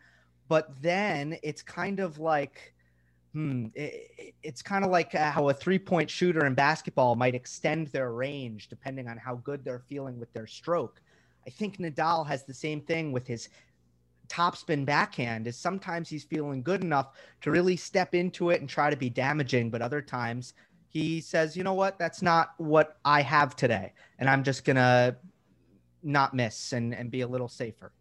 But 0.49 0.81
then 0.81 1.37
it's 1.43 1.61
kind 1.61 1.99
of 1.99 2.19
like, 2.19 2.73
hmm, 3.33 3.67
it, 3.75 4.33
it's 4.43 4.61
kind 4.61 4.83
of 4.83 4.91
like 4.91 5.13
how 5.13 5.49
a 5.49 5.53
three 5.53 5.79
point 5.79 6.09
shooter 6.09 6.45
in 6.45 6.53
basketball 6.53 7.15
might 7.15 7.35
extend 7.35 7.87
their 7.87 8.11
range 8.11 8.67
depending 8.67 9.07
on 9.07 9.17
how 9.17 9.35
good 9.35 9.63
they're 9.63 9.83
feeling 9.87 10.19
with 10.19 10.31
their 10.33 10.47
stroke. 10.47 11.01
I 11.45 11.49
think 11.49 11.77
Nadal 11.77 12.27
has 12.27 12.43
the 12.43 12.53
same 12.53 12.81
thing 12.81 13.11
with 13.11 13.25
his 13.25 13.49
topspin 14.27 14.85
backhand 14.85 15.47
is 15.47 15.57
sometimes 15.57 16.09
he's 16.09 16.23
feeling 16.23 16.61
good 16.61 16.83
enough 16.83 17.13
to 17.41 17.51
really 17.51 17.75
step 17.75 18.13
into 18.13 18.49
it 18.49 18.59
and 18.59 18.69
try 18.69 18.89
to 18.89 18.97
be 18.97 19.09
damaging 19.09 19.69
but 19.69 19.81
other 19.81 20.01
times 20.01 20.53
he 20.87 21.21
says, 21.21 21.55
you 21.57 21.63
know 21.63 21.73
what, 21.73 21.99
that's 21.99 22.21
not 22.21 22.53
what 22.57 22.97
I 23.03 23.21
have 23.21 23.55
today, 23.55 23.93
and 24.19 24.29
I'm 24.29 24.43
just 24.43 24.65
gonna 24.65 25.17
not 26.03 26.33
miss 26.33 26.73
and 26.73 26.93
and 26.93 27.11
be 27.11 27.21
a 27.21 27.27
little 27.27 27.49
safer. 27.49 27.91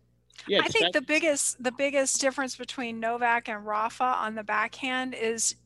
Yeah, 0.47 0.61
I 0.63 0.69
think 0.69 0.93
the 0.93 1.03
biggest 1.03 1.63
the 1.63 1.73
biggest 1.73 2.21
difference 2.21 2.57
between 2.57 3.01
Novak 3.01 3.49
and 3.49 3.67
Rafa 3.67 4.05
on 4.05 4.35
the 4.35 4.45
backhand 4.45 5.15
is 5.15 5.57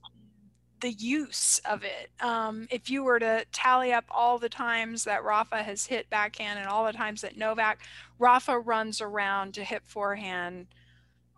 the 0.81 0.93
use 0.93 1.61
of 1.65 1.85
it. 1.85 2.11
Um, 2.21 2.67
if 2.71 2.89
you 2.89 3.05
were 3.05 3.19
to 3.19 3.45
tally 3.53 3.93
up 3.93 4.05
all 4.11 4.39
the 4.39 4.49
times 4.49 5.05
that 5.05 5.25
Rafa 5.25 5.63
has 5.63 5.87
hit 5.87 6.09
backhand 6.11 6.59
and 6.59 6.69
all 6.69 6.87
the 6.87 6.93
times 6.93 7.21
that 7.21 7.37
Novak, 7.37 7.81
Rafa 8.19 8.59
runs 8.59 9.01
around 9.01 9.55
to 9.55 9.65
hit 9.65 9.83
forehand 9.85 10.69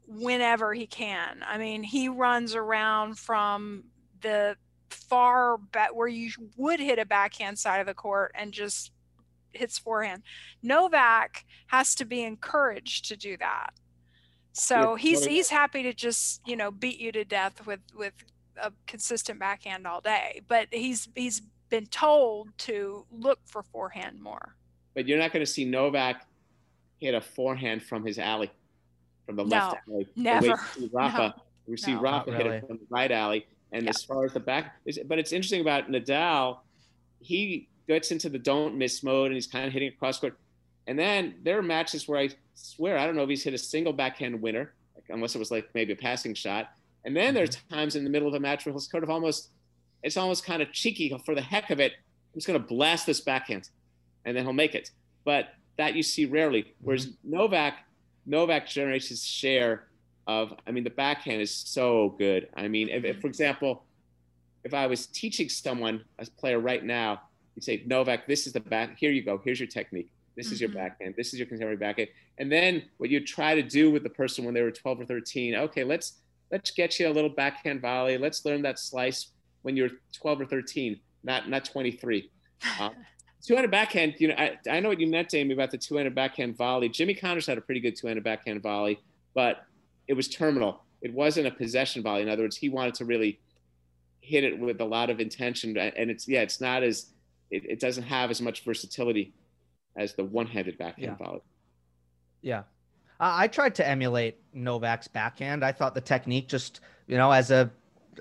whenever 0.07 0.75
he 0.75 0.87
can. 0.87 1.45
I 1.47 1.59
mean, 1.59 1.83
he 1.83 2.09
runs 2.09 2.55
around 2.55 3.19
from 3.19 3.85
the 4.21 4.57
far 4.93 5.59
back 5.59 5.95
where 5.95 6.09
you 6.09 6.31
would 6.57 6.81
hit 6.81 6.99
a 6.99 7.07
backhand 7.07 7.59
side 7.59 7.81
of 7.81 7.87
the 7.87 7.95
court 7.95 8.33
and 8.35 8.53
just 8.53 8.93
hits 9.53 9.79
forehand. 9.79 10.23
Novak 10.63 11.45
has 11.67 11.95
to 11.97 12.05
be 12.05 12.23
encouraged 12.23 13.07
to 13.09 13.17
do 13.17 13.37
that. 13.39 13.71
So 14.53 14.97
he's 14.97 15.25
he's 15.25 15.49
happy 15.49 15.83
to 15.83 15.95
just 15.95 16.43
you 16.47 16.57
know 16.57 16.71
beat 16.71 17.01
you 17.01 17.11
to 17.13 17.25
death 17.25 17.67
with 17.67 17.81
with 17.97 18.13
a 18.63 18.71
consistent 18.87 19.41
backhand 19.41 19.87
all 19.87 20.01
day, 20.01 20.43
but 20.47 20.69
he's 20.71 21.09
he's 21.15 21.43
been 21.71 21.87
told 21.87 22.51
to 22.59 23.07
look 23.11 23.39
for 23.47 23.63
forehand 23.63 24.21
more. 24.21 24.57
But 24.95 25.09
you're 25.09 25.19
not 25.19 25.33
going 25.33 25.45
to 25.45 25.51
see 25.51 25.65
Novak 25.65 26.27
hit 26.99 27.15
a 27.15 27.21
forehand 27.21 27.83
from 27.83 28.05
his 28.05 28.19
alley, 28.19 28.51
from 29.25 29.37
the 29.37 29.45
left 29.45 29.77
alley. 29.89 30.07
Never. 30.15 30.61
We 30.77 30.83
see 30.83 30.91
Rafa, 30.93 31.19
no, 31.37 31.43
we 31.67 31.77
see 31.79 31.95
no. 31.95 32.01
Rafa 32.01 32.31
really. 32.31 32.45
hit 32.45 32.53
it 32.53 32.67
from 32.67 32.77
the 32.77 32.87
right 32.91 33.11
alley. 33.11 33.47
And 33.73 33.85
Yeah. 33.85 33.91
as 33.91 34.05
far 34.05 34.25
as 34.25 34.33
the 34.33 34.41
back, 34.41 34.77
but 35.07 35.19
it's 35.19 35.33
interesting 35.33 35.61
about 35.61 35.89
Nadal, 35.89 36.59
he 37.21 37.69
gets 37.89 38.11
into 38.11 38.29
the 38.29 38.39
don't 38.39 38.77
miss 38.77 39.03
mode 39.03 39.27
and 39.27 39.35
he's 39.35 39.47
kind 39.47 39.67
of 39.67 39.73
hitting 39.73 39.89
across 39.89 40.19
court. 40.19 40.39
And 40.87 40.99
then 40.99 41.37
there 41.43 41.59
are 41.59 41.63
matches 41.63 42.07
where 42.07 42.21
I 42.21 42.31
swear 42.55 42.99
I 42.99 43.07
don't 43.07 43.17
know 43.17 43.23
if 43.23 43.29
he's 43.29 43.45
hit 43.45 43.55
a 43.55 43.59
single 43.59 43.93
backhand 43.93 44.41
winner, 44.41 44.75
like, 44.95 45.05
unless 45.09 45.35
it 45.35 45.39
was 45.39 45.51
like 45.51 45.69
maybe 45.75 45.93
a 45.93 45.97
passing 45.97 46.35
shot. 46.35 46.71
And 47.05 47.17
then 47.17 47.35
there's 47.35 47.51
mm-hmm. 47.51 47.75
times 47.75 47.97
in 47.97 48.05
the 48.05 48.11
middle 48.11 48.29
of 48.29 48.35
a 48.35 48.41
match 48.41 48.67
where 48.67 48.73
he's 48.73 48.89
kind 48.89 49.03
of 49.03 49.11
almost, 49.11 49.51
it's 50.03 50.17
almost 50.17 50.45
kind 50.45 50.63
of 50.63 50.73
cheeky 50.73 51.17
for 51.25 51.35
the 51.35 51.41
heck 51.41 51.71
of 51.71 51.81
it. 51.81 51.93
I'm 51.93 52.39
just 52.39 52.47
going 52.47 52.61
to 52.61 52.67
blast 52.67 53.07
this 53.07 53.21
backhand, 53.21 53.69
and 54.25 54.37
then 54.37 54.45
he'll 54.45 54.53
make 54.53 54.75
it. 54.75 54.91
But 55.25 55.49
that 55.77 55.95
you 55.95 56.03
see 56.03 56.25
rarely. 56.25 56.75
Whereas 56.81 57.07
mm-hmm. 57.07 57.31
Novak, 57.31 57.75
Novak 58.27 58.67
generates 58.69 59.09
his 59.09 59.25
share 59.25 59.89
of. 60.27 60.53
I 60.67 60.71
mean, 60.71 60.85
the 60.85 60.91
backhand 60.91 61.41
is 61.43 61.51
so 61.51 62.15
good. 62.19 62.49
I 62.57 62.69
mean, 62.69 62.89
if, 62.89 63.05
if 63.05 63.21
for 63.21 63.27
example, 63.27 63.85
if 64.65 64.75
I 64.75 64.87
was 64.87 65.07
teaching 65.07 65.49
someone, 65.49 66.05
a 66.19 66.27
player 66.39 66.61
right 66.61 66.85
now, 66.85 67.23
you'd 67.55 67.65
say, 67.65 67.83
Novak, 67.87 68.27
this 68.27 68.47
is 68.47 68.53
the 68.53 68.61
back. 68.61 68.97
Here 68.99 69.11
you 69.11 69.23
go. 69.23 69.41
Here's 69.45 69.59
your 69.61 69.69
technique. 69.69 70.11
This 70.37 70.51
is 70.51 70.61
your 70.61 70.71
Mhm. 70.71 70.75
backhand. 70.75 71.15
This 71.17 71.33
is 71.33 71.39
your 71.39 71.47
contemporary 71.47 71.77
backhand. 71.77 72.09
And 72.39 72.51
then 72.51 72.85
what 72.97 73.11
you 73.11 73.21
try 73.21 73.55
to 73.55 73.63
do 73.63 73.91
with 73.91 74.03
the 74.03 74.09
person 74.11 74.45
when 74.45 74.55
they 74.55 74.63
were 74.63 74.71
12 74.71 75.01
or 75.01 75.05
13, 75.05 75.55
okay, 75.55 75.85
let's 75.85 76.19
let's 76.51 76.71
get 76.71 76.99
you 77.01 77.09
a 77.09 77.11
little 77.11 77.31
backhand 77.31 77.81
volley. 77.81 78.19
Let's 78.19 78.45
learn 78.45 78.63
that 78.63 78.79
slice 78.79 79.29
when 79.63 79.77
you're 79.77 79.91
12 80.13 80.43
or 80.43 80.47
13, 80.47 81.01
not 81.23 81.49
not 81.49 81.65
23. 81.65 82.31
Uh, 82.79 82.91
two-handed 83.45 83.71
backhand, 83.71 84.15
you 84.19 84.29
know, 84.29 84.35
I, 84.39 84.57
I 84.71 84.81
know 84.81 84.89
what 84.89 85.01
you 85.01 85.07
meant, 85.07 85.35
Amy, 85.35 85.53
about 85.53 85.71
the 85.71 85.79
two-handed 85.79 86.15
backhand 86.15 86.57
volley. 86.57 86.89
Jimmy 86.89 87.15
Connors 87.15 87.47
had 87.47 87.59
a 87.59 87.61
pretty 87.61 87.81
good 87.81 87.97
two-handed 87.97 88.23
backhand 88.23 88.63
volley, 88.63 89.01
but 89.35 89.65
it 90.09 90.15
was 90.15 90.29
terminal. 90.29 90.83
It 91.01 91.13
wasn't 91.13 91.47
a 91.47 91.51
possession 91.51 92.03
volley. 92.03 92.23
In 92.23 92.29
other 92.29 92.43
words, 92.43 92.57
he 92.57 92.69
wanted 92.69 92.95
to 92.95 93.05
really 93.05 93.41
hit 94.21 94.45
it 94.45 94.59
with 94.59 94.81
a 94.81 94.85
lot 94.85 95.11
of 95.11 95.21
intention, 95.21 95.77
and 95.77 96.11
it's 96.11 96.29
yeah, 96.29 96.43
it's 96.43 96.61
not 96.61 96.83
as 96.83 97.07
it, 97.51 97.65
it 97.69 97.81
doesn't 97.81 98.05
have 98.05 98.31
as 98.31 98.41
much 98.41 98.65
versatility 98.65 99.33
as 99.97 100.15
the 100.15 100.25
one-handed 100.25 100.79
backhand 100.79 101.17
Yeah. 101.21 101.27
volley. 101.27 101.41
Yeah. 102.41 102.63
I 103.21 103.45
I 103.45 103.47
tried 103.49 103.75
to 103.77 103.87
emulate 103.87 104.39
Novak's 104.55 105.09
backhand. 105.09 105.65
I 105.65 105.73
thought 105.73 105.95
the 105.95 106.01
technique 106.01 106.49
just, 106.49 106.81
you 107.07 107.17
know, 107.17 107.31
as 107.31 107.51
a, 107.51 107.71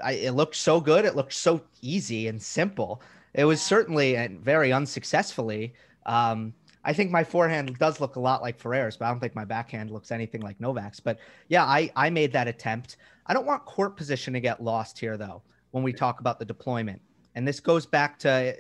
I, 0.04 0.14
it 0.14 0.32
looked 0.32 0.56
so 0.56 0.82
good. 0.82 1.06
It 1.06 1.16
looked 1.16 1.34
so 1.34 1.62
easy 1.82 2.28
and 2.28 2.42
simple. 2.42 3.02
It 3.34 3.46
was 3.46 3.62
certainly 3.62 4.18
and 4.18 4.40
very 4.42 4.74
unsuccessfully. 4.74 5.74
Um, 6.06 6.54
I 6.84 6.94
think 6.94 7.12
my 7.12 7.24
forehand 7.24 7.78
does 7.78 8.00
look 8.00 8.16
a 8.16 8.20
lot 8.20 8.42
like 8.42 8.60
Ferrer's, 8.60 8.98
but 8.98 9.06
I 9.06 9.10
don't 9.10 9.20
think 9.20 9.36
my 9.36 9.46
backhand 9.46 9.92
looks 9.92 10.12
anything 10.12 10.42
like 10.42 10.60
Novak's. 10.60 11.00
But 11.00 11.20
yeah, 11.48 11.64
I, 11.64 11.92
I 11.96 12.10
made 12.10 12.34
that 12.34 12.48
attempt. 12.48 12.98
I 13.28 13.34
don't 13.34 13.46
want 13.46 13.66
court 13.66 13.96
position 13.96 14.34
to 14.34 14.40
get 14.40 14.64
lost 14.64 14.98
here, 14.98 15.16
though, 15.18 15.44
when 15.72 15.84
we 15.84 15.94
talk 15.94 16.20
about 16.20 16.40
the 16.40 16.46
deployment. 16.46 17.02
And 17.36 17.48
this 17.48 17.60
goes 17.60 17.86
back 17.86 18.18
to 18.20 18.56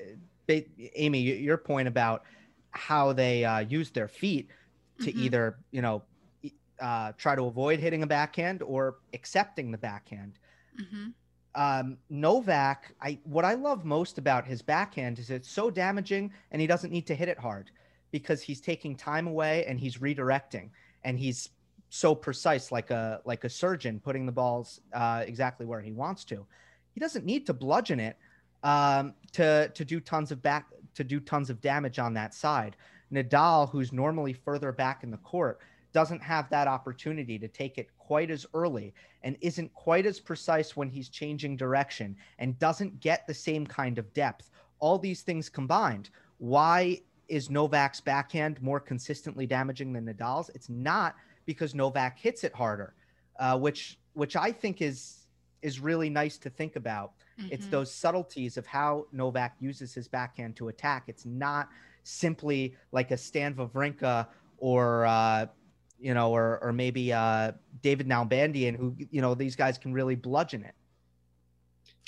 Amy, 0.95 1.19
your 1.21 1.57
point 1.57 1.87
about 1.87 2.23
how 2.71 3.11
they 3.11 3.43
uh, 3.43 3.59
use 3.59 3.89
their 3.91 4.07
feet 4.07 4.49
to 4.99 5.11
Mhm. 5.11 5.15
either, 5.15 5.59
you 5.71 5.81
know, 5.81 6.03
uh, 6.79 7.11
try 7.13 7.35
to 7.35 7.43
avoid 7.43 7.79
hitting 7.79 8.03
a 8.03 8.07
backhand 8.07 8.61
or 8.61 8.97
accepting 9.13 9.71
the 9.71 9.77
backhand. 9.77 10.39
Mhm. 10.79 11.13
Um, 11.53 11.97
Novak, 12.09 12.95
I 13.01 13.19
what 13.23 13.45
I 13.45 13.55
love 13.55 13.83
most 13.83 14.17
about 14.17 14.45
his 14.45 14.61
backhand 14.61 15.19
is 15.19 15.29
it's 15.29 15.49
so 15.49 15.69
damaging 15.69 16.31
and 16.51 16.61
he 16.61 16.67
doesn't 16.67 16.91
need 16.91 17.07
to 17.07 17.15
hit 17.15 17.27
it 17.27 17.39
hard 17.39 17.71
because 18.11 18.41
he's 18.41 18.61
taking 18.61 18.95
time 18.95 19.27
away 19.27 19.65
and 19.65 19.79
he's 19.79 19.97
redirecting 19.97 20.69
and 21.03 21.17
he's 21.17 21.49
so 21.89 22.15
precise 22.15 22.71
like 22.71 22.89
a 22.89 23.21
like 23.25 23.43
a 23.43 23.49
surgeon 23.49 23.99
putting 23.99 24.25
the 24.25 24.31
balls 24.31 24.79
uh, 24.93 25.23
exactly 25.25 25.65
where 25.65 25.81
he 25.81 25.91
wants 25.91 26.23
to. 26.25 26.45
He 26.93 26.99
doesn't 26.99 27.25
need 27.25 27.45
to 27.47 27.53
bludgeon 27.53 27.99
it 27.99 28.17
um, 28.63 29.13
to 29.33 29.69
to 29.69 29.85
do 29.85 29.99
tons 29.99 30.31
of 30.31 30.41
back 30.41 30.67
to 30.95 31.03
do 31.03 31.19
tons 31.19 31.49
of 31.49 31.61
damage 31.61 31.99
on 31.99 32.13
that 32.13 32.33
side. 32.33 32.75
Nadal, 33.11 33.69
who's 33.69 33.91
normally 33.91 34.33
further 34.33 34.71
back 34.71 35.03
in 35.03 35.11
the 35.11 35.17
court, 35.17 35.59
doesn't 35.93 36.21
have 36.21 36.49
that 36.49 36.67
opportunity 36.67 37.37
to 37.37 37.47
take 37.47 37.77
it 37.77 37.89
quite 37.97 38.31
as 38.31 38.45
early 38.53 38.93
and 39.23 39.37
isn't 39.41 39.73
quite 39.73 40.05
as 40.05 40.19
precise 40.19 40.75
when 40.75 40.89
he's 40.89 41.09
changing 41.09 41.57
direction 41.57 42.15
and 42.39 42.57
doesn't 42.59 42.99
get 43.01 43.27
the 43.27 43.33
same 43.33 43.67
kind 43.67 43.97
of 43.97 44.13
depth. 44.13 44.49
All 44.79 44.97
these 44.97 45.21
things 45.21 45.49
combined, 45.49 46.09
why 46.37 47.01
is 47.31 47.49
Novak's 47.49 48.01
backhand 48.01 48.61
more 48.61 48.79
consistently 48.79 49.47
damaging 49.47 49.93
than 49.93 50.05
Nadal's? 50.05 50.49
It's 50.49 50.67
not 50.69 51.15
because 51.45 51.73
Novak 51.73 52.19
hits 52.19 52.43
it 52.43 52.53
harder, 52.53 52.93
uh, 53.39 53.57
which 53.57 53.97
which 54.13 54.35
I 54.35 54.51
think 54.51 54.81
is 54.81 55.27
is 55.61 55.79
really 55.79 56.09
nice 56.09 56.37
to 56.39 56.49
think 56.49 56.75
about. 56.75 57.13
It's 57.49 57.67
Mhm. 57.67 57.71
those 57.71 57.93
subtleties 57.93 58.57
of 58.57 58.67
how 58.67 59.07
Novak 59.13 59.55
uses 59.61 59.93
his 59.93 60.07
backhand 60.07 60.57
to 60.57 60.67
attack. 60.67 61.03
It's 61.07 61.25
not 61.25 61.69
simply 62.03 62.75
like 62.91 63.11
a 63.11 63.17
Stan 63.17 63.55
Wawrinka 63.55 64.27
or 64.57 65.05
uh, 65.05 65.45
you 65.99 66.13
know, 66.13 66.31
or 66.31 66.59
or 66.61 66.73
maybe 66.73 67.13
uh, 67.13 67.53
David 67.81 68.07
Nalbandian, 68.07 68.75
who 68.75 68.93
you 69.09 69.21
know 69.21 69.35
these 69.35 69.55
guys 69.55 69.77
can 69.77 69.93
really 69.93 70.15
bludgeon 70.15 70.65
it. 70.65 70.75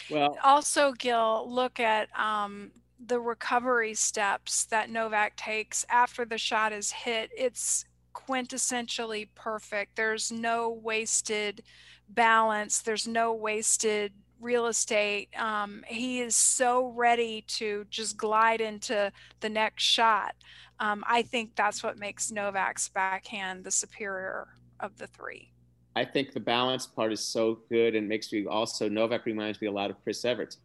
Well, 0.09 0.38
also 0.43 0.91
gil 0.91 1.45
look 1.49 1.79
at 1.79 2.09
um, 2.19 2.71
the 3.07 3.19
recovery 3.19 3.93
steps 3.93 4.65
that 4.65 4.89
novak 4.89 5.35
takes 5.35 5.85
after 5.89 6.25
the 6.25 6.37
shot 6.37 6.71
is 6.71 6.91
hit 6.91 7.29
it's 7.35 7.85
quintessentially 8.13 9.27
perfect. 9.35 9.95
There's 9.95 10.31
no 10.31 10.69
wasted 10.69 11.63
balance. 12.09 12.81
There's 12.81 13.07
no 13.07 13.33
wasted 13.33 14.13
real 14.39 14.67
estate. 14.67 15.29
Um, 15.39 15.83
he 15.87 16.19
is 16.19 16.35
so 16.35 16.87
ready 16.87 17.43
to 17.47 17.85
just 17.89 18.17
glide 18.17 18.61
into 18.61 19.11
the 19.39 19.49
next 19.49 19.83
shot. 19.83 20.35
Um, 20.79 21.03
i 21.07 21.21
think 21.21 21.55
that's 21.55 21.83
what 21.83 21.99
makes 21.99 22.31
novak's 22.31 22.89
backhand 22.89 23.63
the 23.63 23.69
superior 23.69 24.47
of 24.79 24.97
the 24.97 25.05
three. 25.07 25.51
I 25.95 26.03
think 26.03 26.33
the 26.33 26.39
balance 26.39 26.87
part 26.87 27.13
is 27.13 27.21
so 27.21 27.59
good 27.69 27.93
and 27.93 28.09
makes 28.09 28.33
me 28.33 28.47
also 28.47 28.89
Novak 28.89 29.25
reminds 29.25 29.61
me 29.61 29.67
a 29.67 29.71
lot 29.71 29.91
of 29.91 30.03
Chris 30.03 30.25
Evert. 30.25 30.57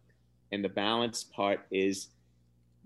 And 0.51 0.65
the 0.65 0.69
balance 0.69 1.23
part 1.23 1.67
is 1.69 2.07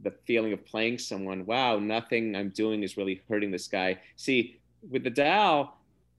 the 0.01 0.11
feeling 0.25 0.53
of 0.53 0.65
playing 0.65 0.97
someone. 0.97 1.45
Wow, 1.45 1.79
nothing 1.79 2.35
I'm 2.35 2.49
doing 2.49 2.83
is 2.83 2.97
really 2.97 3.21
hurting 3.29 3.51
this 3.51 3.67
guy. 3.67 3.99
See, 4.15 4.59
with 4.89 5.03
Nadal, 5.03 5.69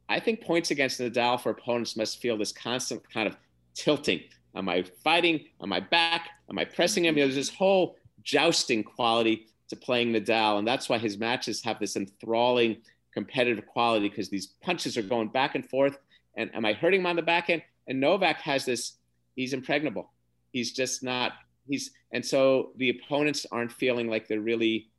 I 0.09 0.21
think 0.21 0.41
points 0.41 0.71
against 0.71 1.01
Nadal 1.01 1.41
for 1.41 1.51
opponents 1.51 1.97
must 1.97 2.21
feel 2.21 2.37
this 2.37 2.53
constant 2.53 3.03
kind 3.11 3.27
of 3.27 3.37
tilting. 3.75 4.21
Am 4.55 4.69
I 4.69 4.85
fighting? 5.03 5.47
Am 5.63 5.73
I 5.73 5.81
back? 5.81 6.29
Am 6.49 6.59
I 6.59 6.65
pressing 6.65 7.05
him? 7.05 7.17
You 7.17 7.23
know, 7.23 7.27
there's 7.27 7.49
this 7.49 7.55
whole 7.55 7.97
jousting 8.23 8.85
quality 8.85 9.47
to 9.69 9.77
playing 9.77 10.13
Nadal, 10.13 10.59
and 10.59 10.67
that's 10.67 10.89
why 10.89 10.99
his 10.99 11.19
matches 11.19 11.63
have 11.63 11.79
this 11.81 11.97
enthralling 11.97 12.77
competitive 13.13 13.67
quality 13.67 14.09
because 14.09 14.29
these 14.29 14.49
punches 14.63 14.97
are 14.97 15.03
going 15.03 15.29
back 15.29 15.55
and 15.55 15.69
forth. 15.69 15.99
And 16.37 16.55
am 16.55 16.65
I 16.65 16.73
hurting 16.73 17.01
him 17.01 17.07
on 17.07 17.17
the 17.17 17.23
back 17.23 17.49
end? 17.49 17.63
And 17.87 18.01
Novak 18.01 18.41
has 18.41 18.65
this, 18.65 18.95
he's 19.37 19.53
impregnable. 19.53 20.11
He's 20.53 20.73
just 20.73 21.03
not, 21.03 21.33
he's, 21.67 21.91
and 22.13 22.25
so 22.25 22.73
the 22.77 22.91
opponents 22.91 23.47
aren't 23.51 23.73
feeling 23.73 24.09
like 24.09 24.29
they're 24.29 24.41
really 24.41 24.91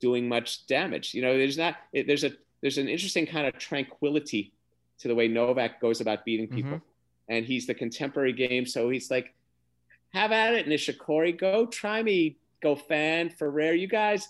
doing 0.00 0.28
much 0.28 0.66
damage. 0.66 1.14
You 1.14 1.22
know, 1.22 1.36
there's 1.36 1.58
not, 1.58 1.76
it, 1.92 2.06
there's 2.06 2.24
a, 2.24 2.32
there's 2.60 2.78
an 2.78 2.88
interesting 2.88 3.26
kind 3.26 3.46
of 3.46 3.58
tranquility 3.58 4.52
to 4.98 5.08
the 5.08 5.14
way 5.14 5.28
Novak 5.28 5.80
goes 5.80 6.00
about 6.00 6.24
beating 6.24 6.48
people. 6.48 6.78
Mhm. 6.78 6.82
And 7.28 7.44
he's 7.44 7.66
the 7.66 7.74
contemporary 7.74 8.32
game. 8.32 8.66
So 8.66 8.88
he's 8.88 9.10
like, 9.10 9.34
have 10.12 10.32
at 10.32 10.54
it, 10.54 10.66
Nishikori. 10.66 11.36
Go 11.36 11.66
try 11.66 12.02
me, 12.02 12.38
go 12.62 12.76
fan, 12.76 13.30
Ferrer. 13.30 13.72
You 13.72 13.88
guys, 13.88 14.28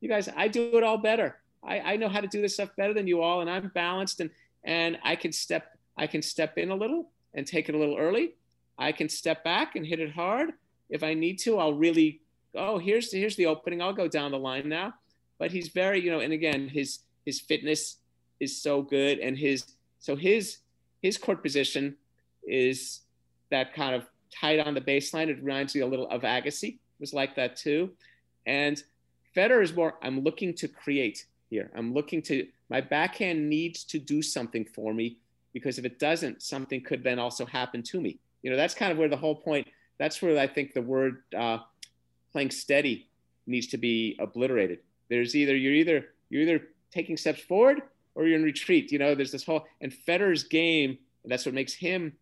you 0.00 0.08
guys, 0.08 0.28
I 0.36 0.48
do 0.48 0.76
it 0.76 0.82
all 0.82 0.98
better. 0.98 1.38
I, 1.64 1.80
I 1.80 1.96
know 1.96 2.08
how 2.08 2.20
to 2.20 2.26
do 2.26 2.42
this 2.42 2.54
stuff 2.54 2.70
better 2.76 2.92
than 2.92 3.06
you 3.06 3.22
all, 3.22 3.40
and 3.40 3.48
I'm 3.48 3.68
balanced 3.68 4.20
and 4.20 4.30
and 4.64 4.98
I 5.02 5.16
can 5.16 5.32
step 5.32 5.78
I 5.96 6.06
can 6.06 6.22
step 6.22 6.58
in 6.58 6.70
a 6.70 6.74
little 6.74 7.10
and 7.34 7.46
take 7.46 7.68
it 7.68 7.74
a 7.74 7.78
little 7.78 7.96
early. 7.96 8.34
I 8.78 8.92
can 8.92 9.08
step 9.08 9.44
back 9.44 9.76
and 9.76 9.86
hit 9.86 10.00
it 10.00 10.12
hard. 10.12 10.50
If 10.92 11.02
I 11.02 11.14
need 11.14 11.38
to, 11.40 11.58
I'll 11.58 11.74
really 11.74 12.20
oh 12.54 12.78
here's 12.78 13.10
the, 13.10 13.18
here's 13.18 13.36
the 13.36 13.46
opening. 13.46 13.82
I'll 13.82 13.92
go 13.92 14.08
down 14.08 14.30
the 14.30 14.38
line 14.38 14.68
now. 14.68 14.94
But 15.38 15.50
he's 15.50 15.68
very 15.68 16.00
you 16.00 16.10
know, 16.10 16.20
and 16.20 16.32
again 16.32 16.68
his 16.68 17.00
his 17.26 17.40
fitness 17.40 17.96
is 18.38 18.60
so 18.60 18.82
good, 18.82 19.18
and 19.18 19.36
his 19.36 19.64
so 19.98 20.14
his 20.14 20.58
his 21.00 21.18
court 21.18 21.42
position 21.42 21.96
is 22.46 23.00
that 23.50 23.74
kind 23.74 23.94
of 23.94 24.06
tight 24.30 24.60
on 24.60 24.74
the 24.74 24.80
baseline. 24.80 25.28
It 25.28 25.42
reminds 25.42 25.74
me 25.74 25.80
a 25.80 25.86
little 25.86 26.08
of 26.08 26.22
Agassi. 26.22 26.78
Was 27.00 27.12
like 27.12 27.34
that 27.34 27.56
too, 27.56 27.90
and 28.46 28.80
Federer 29.34 29.62
is 29.62 29.74
more, 29.74 29.94
I'm 30.02 30.20
looking 30.20 30.54
to 30.54 30.68
create 30.68 31.26
here. 31.48 31.70
I'm 31.74 31.94
looking 31.94 32.22
to, 32.22 32.46
my 32.68 32.80
backhand 32.80 33.48
needs 33.48 33.84
to 33.84 33.98
do 33.98 34.22
something 34.22 34.64
for 34.64 34.92
me 34.92 35.18
because 35.52 35.78
if 35.78 35.84
it 35.84 35.98
doesn't, 35.98 36.42
something 36.42 36.82
could 36.82 37.02
then 37.02 37.18
also 37.18 37.46
happen 37.46 37.82
to 37.84 38.00
me. 38.00 38.18
You 38.42 38.50
know, 38.50 38.56
that's 38.56 38.74
kind 38.74 38.92
of 38.92 38.98
where 38.98 39.08
the 39.08 39.16
whole 39.16 39.36
point, 39.36 39.66
that's 39.98 40.20
where 40.20 40.38
I 40.38 40.46
think 40.46 40.74
the 40.74 40.82
word 40.82 41.22
uh, 41.36 41.58
playing 42.32 42.50
steady 42.50 43.08
needs 43.46 43.66
to 43.68 43.78
be 43.78 44.16
obliterated. 44.18 44.80
There's 45.08 45.36
either, 45.36 45.54
you're 45.54 45.74
either, 45.74 46.06
you're 46.30 46.42
either 46.42 46.68
taking 46.90 47.16
steps 47.16 47.40
forward 47.40 47.82
or 48.14 48.26
you're 48.26 48.36
in 48.36 48.42
retreat. 48.42 48.92
You 48.92 48.98
know, 48.98 49.14
there's 49.14 49.32
this 49.32 49.44
whole, 49.44 49.66
and 49.80 49.92
Federer's 49.92 50.44
game, 50.44 50.98
that's 51.24 51.46
what 51.46 51.54
makes 51.54 51.72
him 51.72 52.12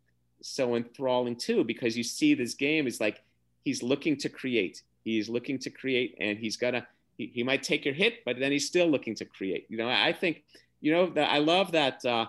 so 0.42 0.76
enthralling 0.76 1.36
too, 1.36 1.64
because 1.64 1.96
you 1.96 2.02
see 2.02 2.34
this 2.34 2.54
game 2.54 2.86
is 2.86 3.00
like, 3.00 3.22
he's 3.64 3.82
looking 3.82 4.16
to 4.18 4.28
create. 4.28 4.82
He's 5.04 5.28
looking 5.28 5.58
to 5.60 5.70
create 5.70 6.16
and 6.20 6.38
he's 6.38 6.56
to, 6.56 6.86
he, 7.16 7.30
he 7.34 7.42
might 7.42 7.62
take 7.62 7.84
your 7.84 7.94
hit, 7.94 8.24
but 8.24 8.38
then 8.38 8.52
he's 8.52 8.66
still 8.66 8.86
looking 8.86 9.14
to 9.16 9.24
create. 9.24 9.66
You 9.68 9.78
know, 9.78 9.88
I 9.88 10.12
think, 10.12 10.42
you 10.80 10.92
know, 10.92 11.10
that 11.10 11.30
I 11.30 11.38
love 11.38 11.72
that, 11.72 12.04
uh, 12.04 12.26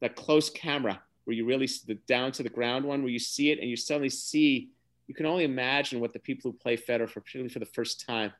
that 0.00 0.16
close 0.16 0.50
camera 0.50 1.00
where 1.26 1.34
you 1.34 1.44
really 1.44 1.68
the 1.86 1.94
down 2.06 2.32
to 2.32 2.42
the 2.42 2.48
ground 2.48 2.84
one 2.84 3.02
where 3.02 3.10
you 3.10 3.18
see 3.18 3.50
it 3.50 3.58
and 3.58 3.68
you 3.68 3.76
suddenly 3.76 4.08
see 4.08 4.70
you 5.08 5.14
can 5.14 5.26
only 5.26 5.44
imagine 5.44 6.00
what 6.00 6.12
the 6.12 6.18
people 6.18 6.50
who 6.50 6.56
play 6.56 6.76
Federer 6.76 7.08
for 7.08 7.20
particularly 7.20 7.52
for 7.52 7.58
the 7.58 7.66
first 7.66 8.06
time 8.06 8.32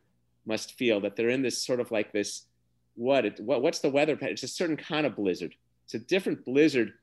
must 0.47 0.73
feel 0.79 1.01
that 1.01 1.17
they're 1.17 1.29
in 1.29 1.43
this 1.43 1.63
sort 1.63 1.81
of 1.81 1.91
like 1.91 2.13
this 2.13 2.47
what 2.95 3.27
it 3.27 3.41
what, 3.41 3.61
what's 3.61 3.81
the 3.81 3.91
weather 3.91 4.17
pattern 4.17 4.33
it's 4.33 4.43
a 4.43 4.49
certain 4.49 4.77
kind 4.77 5.05
of 5.05 5.17
blizzard. 5.17 5.55
It's 5.85 5.95
a 5.95 5.99
different 5.99 6.45
blizzard 6.45 6.95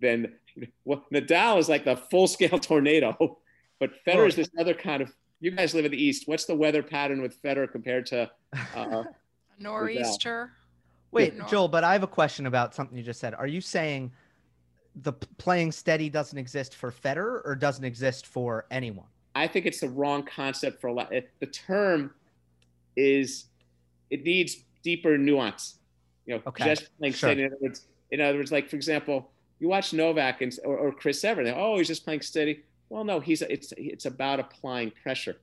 than 0.00 0.32
well, 0.84 1.04
Nadal 1.12 1.58
is 1.58 1.68
like 1.68 1.84
the 1.84 1.96
full 1.96 2.26
scale 2.26 2.58
tornado 2.58 3.38
but 3.78 3.90
Federer 4.06 4.28
is 4.28 4.36
this 4.36 4.48
other 4.58 4.74
kind 4.74 5.02
of 5.02 5.12
you 5.40 5.50
guys 5.50 5.74
live 5.74 5.84
in 5.84 5.90
the 5.90 6.02
east. 6.02 6.26
What's 6.26 6.46
the 6.46 6.54
weather 6.54 6.82
pattern 6.82 7.20
with 7.20 7.40
Federer 7.42 7.70
compared 7.70 8.06
to 8.06 8.30
uh, 8.74 9.04
nor'easter? 9.58 10.52
Wait, 11.12 11.34
Joel, 11.48 11.68
but 11.68 11.84
I 11.84 11.92
have 11.92 12.02
a 12.02 12.08
question 12.08 12.46
about 12.46 12.74
something 12.74 12.96
you 12.96 13.04
just 13.04 13.20
said. 13.20 13.34
Are 13.34 13.46
you 13.46 13.60
saying 13.60 14.12
the 15.02 15.12
playing 15.12 15.72
steady 15.72 16.08
doesn't 16.08 16.38
exist 16.38 16.74
for 16.74 16.90
Federer 16.90 17.42
or 17.44 17.54
doesn't 17.54 17.84
exist 17.84 18.26
for 18.26 18.66
anyone? 18.70 19.06
I 19.34 19.46
think 19.46 19.66
it's 19.66 19.80
the 19.80 19.88
wrong 19.88 20.22
concept 20.22 20.80
for 20.80 20.88
a 20.88 20.92
lot. 20.92 21.12
The 21.40 21.46
term 21.46 22.12
is 22.96 23.46
it 24.10 24.24
needs 24.24 24.64
deeper 24.82 25.18
nuance. 25.18 25.78
You 26.24 26.36
know, 26.36 26.42
okay. 26.46 26.64
just 26.64 26.96
playing 26.98 27.12
sure. 27.12 27.30
steady. 27.30 27.42
In 27.42 27.46
other 27.48 27.58
words, 27.60 27.86
in 28.10 28.20
other 28.20 28.38
words, 28.38 28.52
like 28.52 28.68
for 28.68 28.76
example, 28.76 29.30
you 29.60 29.68
watch 29.68 29.92
Novak 29.92 30.40
and 30.42 30.58
or, 30.64 30.78
or 30.78 30.92
Chris 30.92 31.22
Evert. 31.24 31.46
Oh, 31.54 31.76
he's 31.78 31.86
just 31.86 32.04
playing 32.04 32.22
steady. 32.22 32.62
Well, 32.88 33.04
no, 33.04 33.20
he's 33.20 33.42
it's 33.42 33.72
it's 33.76 34.06
about 34.06 34.40
applying 34.40 34.92
pressure. 35.02 35.36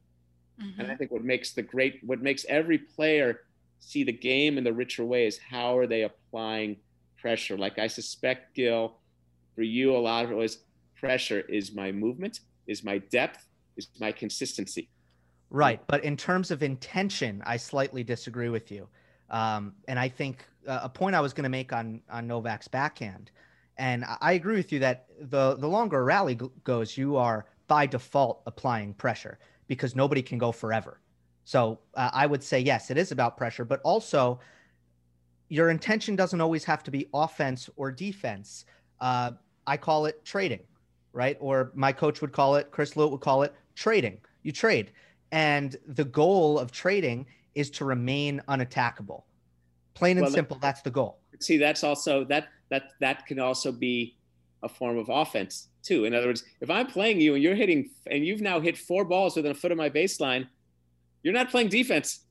Mm-hmm. 0.62 0.82
And 0.82 0.92
I 0.92 0.96
think 0.96 1.12
what 1.12 1.24
makes 1.24 1.54
the 1.54 1.62
great, 1.62 2.00
what 2.04 2.22
makes 2.22 2.46
every 2.48 2.78
player 2.78 3.42
see 3.80 4.04
the 4.04 4.14
game 4.14 4.58
in 4.58 4.64
the 4.64 4.74
richer 4.74 5.04
way 5.04 5.26
is 5.26 5.38
how 5.38 5.78
are 5.78 5.88
they 5.88 6.04
applying 6.04 6.78
pressure. 7.20 7.58
Like 7.58 7.80
I 7.80 7.88
suspect, 7.88 8.56
Gil, 8.56 8.96
for 9.56 9.64
you, 9.64 9.96
a 9.96 9.98
lot 9.98 10.26
of 10.26 10.32
it 10.32 10.36
was 10.36 10.60
pressure 10.96 11.42
is 11.42 11.74
my 11.74 11.92
movement, 11.92 12.42
is 12.68 12.84
my 12.84 12.98
depth, 12.98 13.46
is 13.78 13.88
my 14.00 14.12
consistency. 14.12 14.90
Right. 15.50 15.82
But 15.88 16.04
in 16.04 16.18
terms 16.18 16.50
of 16.50 16.64
intention, 16.64 17.44
I 17.46 17.58
slightly 17.58 18.04
disagree 18.04 18.50
with 18.50 18.72
you. 18.72 18.88
Um, 19.30 19.74
and 19.88 20.00
I 20.00 20.10
think 20.10 20.46
uh, 20.68 20.82
a 20.84 20.90
point 20.90 21.16
I 21.16 21.22
was 21.22 21.34
going 21.34 21.44
to 21.44 21.50
make 21.50 21.74
on, 21.74 22.02
on 22.10 22.28
Novak's 22.28 22.68
backhand, 22.68 23.32
and 23.78 24.06
I 24.22 24.34
agree 24.34 24.56
with 24.56 24.72
you 24.72 24.80
that 24.80 25.08
the, 25.20 25.56
the 25.56 25.68
longer 25.68 26.00
a 26.00 26.04
rally 26.04 26.40
goes, 26.64 26.96
you 26.96 27.18
are 27.18 27.46
by 27.68 27.86
default 27.86 28.42
applying 28.46 28.94
pressure 28.94 29.40
because 29.68 29.96
nobody 29.96 30.22
can 30.22 30.38
go 30.38 30.52
forever. 30.52 31.00
So 31.46 31.80
uh, 31.96 32.12
I 32.14 32.26
would 32.26 32.44
say, 32.44 32.60
yes, 32.60 32.92
it 32.92 32.98
is 32.98 33.12
about 33.12 33.36
pressure, 33.36 33.66
but 33.66 33.82
also 33.84 34.40
your 35.50 35.70
intention 35.70 36.16
doesn't 36.16 36.40
always 36.40 36.64
have 36.66 36.84
to 36.84 36.92
be 36.92 37.08
offense 37.14 37.70
or 37.76 37.92
defense. 37.92 38.66
Uh, 39.02 39.32
I 39.68 39.78
call 39.78 40.06
it 40.06 40.24
trading, 40.26 40.62
right? 41.12 41.38
Or 41.40 41.72
my 41.74 41.92
coach 41.92 42.22
would 42.22 42.32
call 42.32 42.56
it, 42.56 42.72
Chris 42.72 42.96
Lewis 42.96 43.12
would 43.12 43.22
call 43.22 43.44
it 43.44 43.54
trading. 43.76 44.20
You 44.44 44.52
trade. 44.52 44.92
And 45.32 45.76
the 45.88 46.06
goal 46.06 46.60
of 46.60 46.72
trading 46.72 47.26
is 47.56 47.70
to 47.72 47.86
remain 47.86 48.42
unattackable. 48.48 49.24
Plain 49.94 50.18
and 50.18 50.26
well, 50.26 50.34
simple, 50.34 50.58
that's 50.62 50.82
the 50.82 50.92
goal. 50.92 51.20
See, 51.40 51.58
that's 51.58 51.84
also 51.84 52.24
that 52.26 52.48
that 52.70 52.92
that 53.00 53.26
can 53.26 53.40
also 53.40 53.72
be 53.72 54.18
a 54.64 54.70
form 54.70 54.98
of 54.98 55.10
offense 55.10 55.68
too. 55.84 56.06
In 56.06 56.14
other 56.14 56.28
words, 56.28 56.44
if 56.62 56.70
I'm 56.70 56.88
playing 56.88 57.20
you 57.20 57.36
and 57.36 57.44
you're 57.44 57.56
hitting 57.56 57.90
and 58.08 58.26
you've 58.26 58.42
now 58.42 58.60
hit 58.60 58.78
four 58.78 59.06
balls 59.06 59.36
within 59.36 59.52
a 59.52 59.56
foot 59.56 59.72
of 59.72 59.78
my 59.78 59.90
baseline, 59.90 60.48
you're 61.22 61.34
not 61.34 61.50
playing 61.50 61.70
defense. 61.70 62.22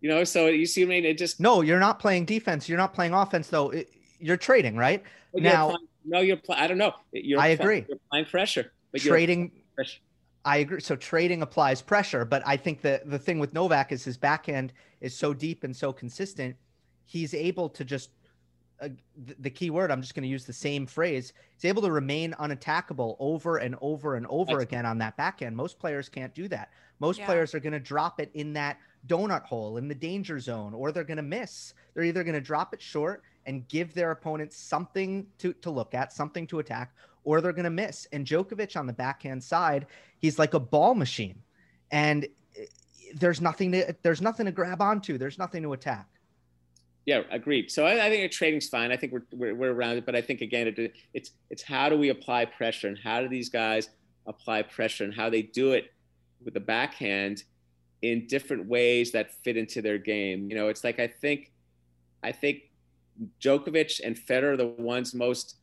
You 0.00 0.08
know, 0.08 0.24
so 0.24 0.48
you 0.48 0.66
see, 0.66 0.84
what 0.84 0.92
I 0.92 0.96
mean, 0.96 1.04
it 1.04 1.16
just 1.16 1.38
no, 1.38 1.60
you're 1.60 1.78
not 1.78 2.00
playing 2.00 2.24
defense. 2.24 2.68
You're 2.68 2.78
not 2.78 2.92
playing 2.92 3.12
offense, 3.12 3.48
though. 3.48 3.70
It, 3.70 3.88
you're 4.18 4.36
trading, 4.36 4.76
right? 4.76 5.02
Well, 5.32 5.44
now, 5.44 5.76
no, 6.04 6.20
you're. 6.20 6.36
Play, 6.36 6.56
I 6.56 6.66
don't 6.66 6.78
know. 6.78 6.92
You're 7.12 7.40
I 7.40 7.48
agree. 7.48 7.84
You're 7.88 7.98
applying 8.06 8.24
pressure. 8.26 8.72
But 8.92 9.00
trading. 9.00 9.52
Pressure. 9.74 10.00
I 10.44 10.58
agree. 10.58 10.80
So 10.80 10.96
trading 10.96 11.42
applies 11.42 11.80
pressure, 11.80 12.24
but 12.24 12.42
I 12.44 12.56
think 12.56 12.80
that 12.82 13.08
the 13.08 13.18
thing 13.18 13.38
with 13.38 13.54
Novak 13.54 13.92
is 13.92 14.04
his 14.04 14.16
backhand 14.16 14.72
is 15.00 15.16
so 15.16 15.32
deep 15.32 15.64
and 15.64 15.74
so 15.74 15.92
consistent. 15.92 16.56
He's 17.04 17.32
able 17.32 17.68
to 17.68 17.84
just 17.84 18.10
uh, 18.82 18.88
the, 19.26 19.36
the 19.38 19.50
key 19.50 19.70
word. 19.70 19.92
I'm 19.92 20.00
just 20.00 20.14
going 20.14 20.24
to 20.24 20.28
use 20.28 20.44
the 20.44 20.52
same 20.52 20.86
phrase. 20.86 21.32
He's 21.54 21.68
able 21.68 21.82
to 21.82 21.92
remain 21.92 22.34
unattackable 22.40 23.14
over 23.20 23.58
and 23.58 23.76
over 23.80 24.16
and 24.16 24.26
over 24.28 24.54
That's 24.54 24.64
again 24.64 24.84
on 24.84 24.98
that 24.98 25.16
backhand. 25.16 25.56
Most 25.56 25.78
players 25.78 26.08
can't 26.08 26.34
do 26.34 26.48
that. 26.48 26.70
Most 26.98 27.20
yeah. 27.20 27.26
players 27.26 27.54
are 27.54 27.60
going 27.60 27.74
to 27.74 27.80
drop 27.80 28.20
it 28.20 28.30
in 28.34 28.52
that 28.54 28.78
donut 29.06 29.44
hole 29.44 29.76
in 29.76 29.86
the 29.86 29.94
danger 29.94 30.40
zone, 30.40 30.74
or 30.74 30.90
they're 30.90 31.04
going 31.04 31.16
to 31.16 31.22
miss. 31.22 31.74
They're 31.94 32.04
either 32.04 32.24
going 32.24 32.34
to 32.34 32.40
drop 32.40 32.74
it 32.74 32.82
short 32.82 33.22
and 33.46 33.66
give 33.68 33.94
their 33.94 34.10
opponents 34.10 34.56
something 34.56 35.26
to, 35.38 35.52
to 35.54 35.70
look 35.70 35.94
at, 35.94 36.12
something 36.12 36.46
to 36.48 36.58
attack, 36.58 36.94
or 37.24 37.40
they're 37.40 37.52
going 37.52 37.64
to 37.64 37.70
miss. 37.70 38.06
And 38.12 38.26
Djokovic 38.26 38.76
on 38.76 38.86
the 38.86 38.92
backhand 38.92 39.42
side, 39.42 39.86
he's 40.18 40.38
like 40.38 40.54
a 40.54 40.60
ball 40.60 40.94
machine. 40.94 41.42
And 41.90 42.26
eh, 42.58 42.64
there's 43.14 43.40
nothing 43.40 43.72
to 43.72 43.94
there's 44.02 44.22
nothing 44.22 44.46
to 44.46 44.52
grab 44.52 44.80
onto. 44.80 45.18
There's 45.18 45.38
nothing 45.38 45.62
to 45.62 45.72
attack. 45.72 46.08
Yeah, 47.04 47.22
agreed. 47.30 47.70
So 47.70 47.84
I, 47.84 48.06
I 48.06 48.10
think 48.10 48.30
trading's 48.30 48.68
fine. 48.68 48.92
I 48.92 48.96
think 48.96 49.12
we're, 49.12 49.24
we're, 49.32 49.54
we're 49.54 49.72
around 49.72 49.96
it, 49.96 50.06
but 50.06 50.14
I 50.14 50.20
think 50.20 50.40
again, 50.40 50.68
it, 50.68 50.92
it's 51.12 51.32
it's 51.50 51.62
how 51.62 51.88
do 51.88 51.96
we 51.96 52.10
apply 52.10 52.44
pressure 52.44 52.88
and 52.88 52.98
how 52.98 53.20
do 53.20 53.28
these 53.28 53.48
guys 53.48 53.90
apply 54.26 54.62
pressure 54.62 55.04
and 55.04 55.12
how 55.12 55.28
they 55.28 55.42
do 55.42 55.72
it 55.72 55.92
with 56.44 56.54
the 56.54 56.60
backhand 56.60 57.42
in 58.02 58.26
different 58.26 58.66
ways 58.66 59.12
that 59.12 59.32
fit 59.42 59.56
into 59.56 59.82
their 59.82 59.98
game. 59.98 60.48
You 60.48 60.56
know, 60.56 60.68
it's 60.68 60.84
like 60.84 61.00
I 61.00 61.06
think, 61.06 61.52
I 62.22 62.32
think 62.32 62.62
Djokovic 63.40 64.00
and 64.04 64.16
Federer 64.16 64.52
are 64.52 64.56
the 64.56 64.66
ones 64.66 65.14
most 65.14 65.56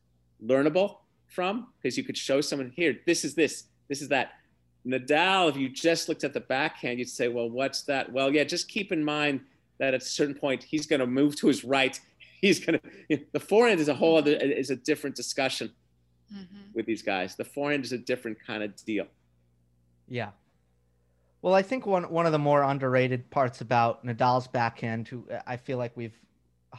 learnable 0.44 0.98
from 1.26 1.68
because 1.80 1.96
you 1.96 2.04
could 2.04 2.16
show 2.16 2.40
someone 2.40 2.72
here, 2.74 2.98
this 3.06 3.24
is 3.24 3.34
this, 3.34 3.64
this 3.88 4.02
is 4.02 4.08
that. 4.08 4.32
Nadal, 4.86 5.50
if 5.50 5.56
you 5.56 5.68
just 5.68 6.08
looked 6.08 6.24
at 6.24 6.32
the 6.32 6.40
backhand, 6.40 6.98
you'd 6.98 7.08
say, 7.08 7.28
well, 7.28 7.50
what's 7.50 7.82
that? 7.82 8.10
Well, 8.10 8.34
yeah, 8.34 8.44
just 8.44 8.68
keep 8.68 8.92
in 8.92 9.04
mind 9.04 9.40
that 9.78 9.94
at 9.94 10.02
a 10.02 10.04
certain 10.04 10.34
point 10.34 10.62
he's 10.62 10.86
going 10.86 11.00
to 11.00 11.06
move 11.06 11.36
to 11.36 11.48
his 11.48 11.64
right. 11.64 11.98
He's 12.40 12.58
going 12.58 12.80
to. 12.80 12.90
You 13.10 13.18
know, 13.18 13.22
the 13.32 13.40
forehand 13.40 13.80
is 13.80 13.88
a 13.88 13.94
whole 13.94 14.16
other 14.16 14.32
is 14.32 14.70
a 14.70 14.76
different 14.76 15.14
discussion 15.14 15.70
mm-hmm. 16.34 16.72
with 16.72 16.86
these 16.86 17.02
guys. 17.02 17.36
The 17.36 17.44
forehand 17.44 17.84
is 17.84 17.92
a 17.92 17.98
different 17.98 18.38
kind 18.46 18.62
of 18.62 18.74
deal. 18.76 19.04
Yeah, 20.08 20.30
well, 21.42 21.54
I 21.54 21.62
think 21.62 21.86
one 21.86 22.04
one 22.10 22.26
of 22.26 22.32
the 22.32 22.38
more 22.38 22.62
underrated 22.62 23.30
parts 23.30 23.60
about 23.60 24.04
Nadal's 24.04 24.46
backhand, 24.46 25.08
who 25.08 25.26
I 25.46 25.56
feel 25.56 25.78
like 25.78 25.96
we've 25.96 26.18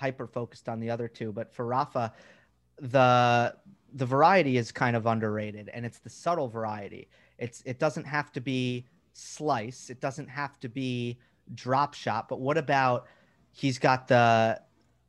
hyper 0.01 0.27
focused 0.27 0.67
on 0.67 0.79
the 0.79 0.89
other 0.89 1.07
two, 1.07 1.31
but 1.31 1.53
for 1.53 1.65
Rafa, 1.65 2.13
the 2.79 3.55
the 3.93 4.05
variety 4.05 4.57
is 4.57 4.71
kind 4.71 4.95
of 4.95 5.05
underrated, 5.05 5.69
and 5.73 5.85
it's 5.85 5.99
the 5.99 6.09
subtle 6.09 6.49
variety. 6.49 7.07
It's 7.37 7.61
it 7.65 7.79
doesn't 7.79 8.05
have 8.05 8.31
to 8.33 8.41
be 8.41 8.87
slice, 9.13 9.89
it 9.89 10.01
doesn't 10.01 10.27
have 10.27 10.59
to 10.61 10.69
be 10.69 11.19
drop 11.53 11.93
shot, 11.93 12.27
but 12.27 12.39
what 12.39 12.57
about 12.57 13.05
he's 13.51 13.79
got 13.79 14.07
the 14.07 14.59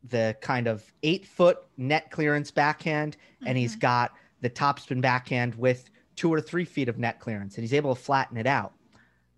the 0.08 0.36
kind 0.40 0.66
of 0.66 0.84
eight 1.02 1.26
foot 1.26 1.58
net 1.76 2.10
clearance 2.10 2.50
backhand, 2.50 3.16
mm-hmm. 3.16 3.48
and 3.48 3.58
he's 3.58 3.72
mm-hmm. 3.72 3.80
got 3.80 4.12
the 4.42 4.50
topspin 4.50 5.00
backhand 5.00 5.54
with 5.54 5.88
two 6.14 6.32
or 6.32 6.40
three 6.40 6.64
feet 6.64 6.88
of 6.88 6.98
net 6.98 7.18
clearance, 7.18 7.56
and 7.56 7.64
he's 7.64 7.74
able 7.74 7.94
to 7.94 8.00
flatten 8.00 8.36
it 8.36 8.46
out 8.46 8.74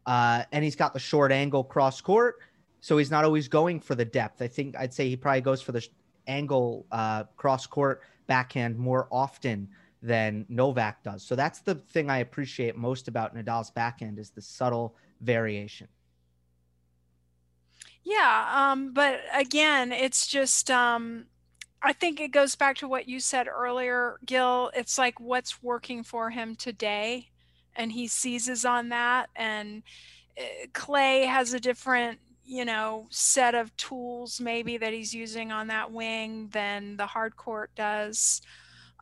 uh, 0.06 0.42
and 0.52 0.64
he's 0.64 0.76
got 0.76 0.92
the 0.92 0.98
short 0.98 1.32
angle 1.32 1.64
cross 1.64 2.00
court, 2.00 2.36
so 2.84 2.98
he's 2.98 3.10
not 3.10 3.24
always 3.24 3.48
going 3.48 3.80
for 3.80 3.94
the 3.94 4.04
depth. 4.04 4.42
I 4.42 4.46
think 4.46 4.76
I'd 4.76 4.92
say 4.92 5.08
he 5.08 5.16
probably 5.16 5.40
goes 5.40 5.62
for 5.62 5.72
the 5.72 5.82
angle 6.26 6.84
uh, 6.92 7.24
cross 7.34 7.66
court 7.66 8.02
backhand 8.26 8.76
more 8.76 9.08
often 9.10 9.70
than 10.02 10.44
Novak 10.50 11.02
does. 11.02 11.22
So 11.22 11.34
that's 11.34 11.60
the 11.60 11.76
thing 11.76 12.10
I 12.10 12.18
appreciate 12.18 12.76
most 12.76 13.08
about 13.08 13.34
Nadal's 13.34 13.70
backhand 13.70 14.18
is 14.18 14.28
the 14.28 14.42
subtle 14.42 14.96
variation. 15.22 15.88
Yeah, 18.02 18.50
um, 18.52 18.92
but 18.92 19.22
again, 19.32 19.90
it's 19.90 20.26
just 20.26 20.70
um, 20.70 21.24
I 21.82 21.94
think 21.94 22.20
it 22.20 22.32
goes 22.32 22.54
back 22.54 22.76
to 22.78 22.86
what 22.86 23.08
you 23.08 23.18
said 23.18 23.48
earlier, 23.48 24.18
Gil. 24.26 24.70
It's 24.74 24.98
like 24.98 25.18
what's 25.18 25.62
working 25.62 26.02
for 26.02 26.28
him 26.28 26.54
today 26.54 27.30
and 27.76 27.92
he 27.92 28.08
seizes 28.08 28.66
on 28.66 28.90
that 28.90 29.30
and 29.34 29.82
uh, 30.38 30.42
clay 30.74 31.24
has 31.24 31.54
a 31.54 31.60
different 31.60 32.18
you 32.44 32.64
know, 32.64 33.06
set 33.10 33.54
of 33.54 33.74
tools 33.76 34.40
maybe 34.40 34.76
that 34.76 34.92
he's 34.92 35.14
using 35.14 35.52
on 35.52 35.68
that 35.68 35.90
wing 35.90 36.48
than 36.52 36.96
the 36.96 37.06
hard 37.06 37.36
court 37.36 37.70
does. 37.74 38.42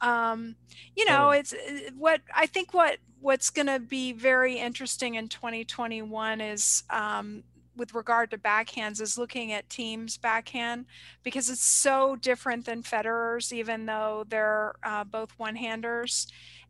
Um, 0.01 0.57
you 0.97 1.05
know, 1.05 1.31
it's 1.31 1.53
uh, 1.53 1.91
what 1.97 2.21
I 2.35 2.47
think 2.47 2.75
what 2.75 2.99
what's 3.21 3.51
going 3.51 3.69
to 3.69 3.79
be 3.79 4.13
very 4.13 4.59
interesting 4.59 5.15
in 5.15 5.29
2021 5.29 6.41
is 6.41 6.83
um, 6.91 7.45
with 7.77 7.95
regard 7.95 8.31
to 8.31 8.39
backhands 8.39 9.01
is 9.01 9.17
looking 9.17 9.53
at 9.53 9.69
Thiem's 9.71 10.17
backhand 10.17 10.87
because 11.23 11.49
it's 11.49 11.65
so 11.65 12.17
different 12.17 12.67
than 12.67 12.83
Federer's, 12.83 13.53
even 13.53 13.87
though 13.87 14.25
they're 14.29 14.75
uh, 14.83 15.05
both 15.05 15.31
one-handers. 15.39 16.27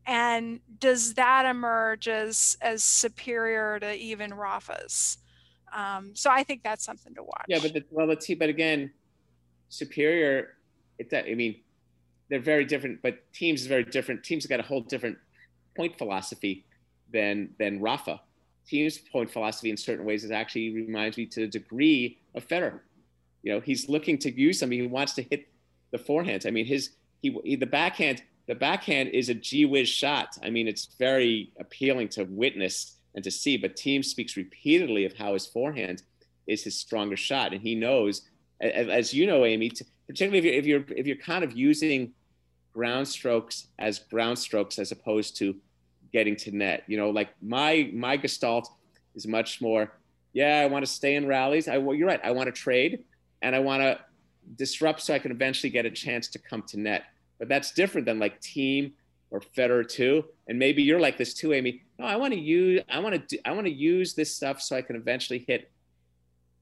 And 0.06 0.60
does 0.78 1.14
that 1.14 1.46
emerge 1.46 2.08
as 2.08 2.56
as 2.60 2.82
superior 2.82 3.78
to 3.80 3.94
even 3.94 4.34
Rafa's? 4.34 5.18
Um, 5.74 6.14
so 6.14 6.30
I 6.30 6.42
think 6.42 6.62
that's 6.62 6.84
something 6.84 7.14
to 7.14 7.22
watch. 7.22 7.44
Yeah, 7.48 7.58
but 7.60 7.72
the, 7.72 7.84
well, 7.90 8.06
let's 8.06 8.26
see. 8.26 8.34
But 8.34 8.48
again, 8.48 8.90
superior. 9.68 10.54
It, 10.98 11.12
I 11.12 11.34
mean, 11.34 11.56
they're 12.28 12.40
very 12.40 12.64
different. 12.64 13.02
But 13.02 13.24
Thiem's 13.34 13.62
is 13.62 13.66
very 13.66 13.84
different. 13.84 14.24
Thiem's 14.24 14.46
got 14.46 14.60
a 14.60 14.62
whole 14.62 14.82
different 14.82 15.18
point 15.76 15.96
philosophy 15.98 16.66
than 17.12 17.50
than 17.58 17.80
Rafa. 17.80 18.20
Thiem's 18.68 18.98
point 18.98 19.30
philosophy 19.30 19.70
in 19.70 19.76
certain 19.76 20.04
ways 20.04 20.24
is 20.24 20.30
actually 20.30 20.74
reminds 20.74 21.16
me 21.16 21.26
to 21.26 21.44
a 21.44 21.46
degree 21.46 22.18
of 22.34 22.46
Federer. 22.46 22.80
You 23.42 23.52
know, 23.52 23.60
he's 23.60 23.88
looking 23.88 24.18
to 24.18 24.30
use 24.30 24.60
something. 24.60 24.78
He 24.78 24.86
wants 24.86 25.14
to 25.14 25.22
hit 25.22 25.48
the 25.90 25.98
forehand. 25.98 26.44
I 26.46 26.50
mean, 26.50 26.66
his 26.66 26.90
he, 27.22 27.36
he 27.44 27.56
the 27.56 27.66
backhand 27.66 28.22
the 28.46 28.54
backhand 28.54 29.10
is 29.10 29.28
a 29.28 29.34
gee 29.34 29.64
whiz 29.64 29.88
shot. 29.88 30.36
I 30.42 30.50
mean, 30.50 30.68
it's 30.68 30.88
very 30.98 31.52
appealing 31.58 32.08
to 32.10 32.24
witness 32.24 32.96
and 33.14 33.24
to 33.24 33.30
see. 33.30 33.56
But 33.56 33.76
Thiem 33.76 34.04
speaks 34.04 34.36
repeatedly 34.36 35.04
of 35.04 35.14
how 35.14 35.34
his 35.34 35.46
forehand 35.46 36.02
is 36.46 36.64
his 36.64 36.78
stronger 36.78 37.16
shot, 37.16 37.52
and 37.52 37.62
he 37.62 37.74
knows, 37.74 38.22
as 38.60 39.12
you 39.14 39.26
know, 39.26 39.44
Amy, 39.44 39.70
particularly 40.06 40.38
if 40.38 40.44
you're 40.44 40.80
if 40.80 40.88
you're 40.88 40.98
if 40.98 41.06
you're 41.06 41.16
kind 41.16 41.44
of 41.44 41.52
using 41.52 42.12
ground 42.72 43.06
strokes 43.06 43.66
as 43.78 43.98
ground 43.98 44.38
strokes 44.38 44.78
as 44.78 44.92
opposed 44.92 45.36
to 45.36 45.54
getting 46.12 46.36
to 46.36 46.50
net. 46.56 46.84
You 46.86 46.96
know, 46.96 47.10
like 47.10 47.30
my 47.40 47.90
my 47.92 48.16
gestalt 48.16 48.68
is 49.14 49.26
much 49.26 49.60
more. 49.60 49.92
Yeah, 50.32 50.60
I 50.60 50.66
want 50.66 50.84
to 50.84 50.90
stay 50.90 51.16
in 51.16 51.26
rallies. 51.26 51.68
I 51.68 51.78
well, 51.78 51.96
you're 51.96 52.08
right. 52.08 52.20
I 52.24 52.30
want 52.30 52.46
to 52.46 52.52
trade, 52.52 53.04
and 53.42 53.54
I 53.54 53.58
want 53.58 53.82
to 53.82 53.98
disrupt 54.56 55.00
so 55.00 55.14
I 55.14 55.18
can 55.18 55.30
eventually 55.30 55.70
get 55.70 55.86
a 55.86 55.90
chance 55.90 56.28
to 56.28 56.38
come 56.38 56.62
to 56.62 56.80
net. 56.80 57.04
But 57.38 57.48
that's 57.48 57.72
different 57.72 58.06
than 58.06 58.18
like 58.18 58.40
Thiem 58.40 58.92
or 59.30 59.40
Federer 59.40 59.88
too. 59.88 60.24
And 60.48 60.58
maybe 60.58 60.82
you're 60.82 61.00
like 61.00 61.18
this 61.18 61.34
too, 61.34 61.52
Amy. 61.52 61.82
No, 62.02 62.08
I 62.08 62.16
want 62.16 62.34
to 62.34 62.40
use 62.40 62.82
I 62.90 62.98
want 62.98 63.28
to 63.28 63.38
I 63.46 63.52
want 63.52 63.66
to 63.68 63.72
use 63.72 64.14
this 64.14 64.34
stuff 64.34 64.60
so 64.60 64.74
I 64.74 64.82
can 64.82 64.96
eventually 64.96 65.44
hit 65.46 65.70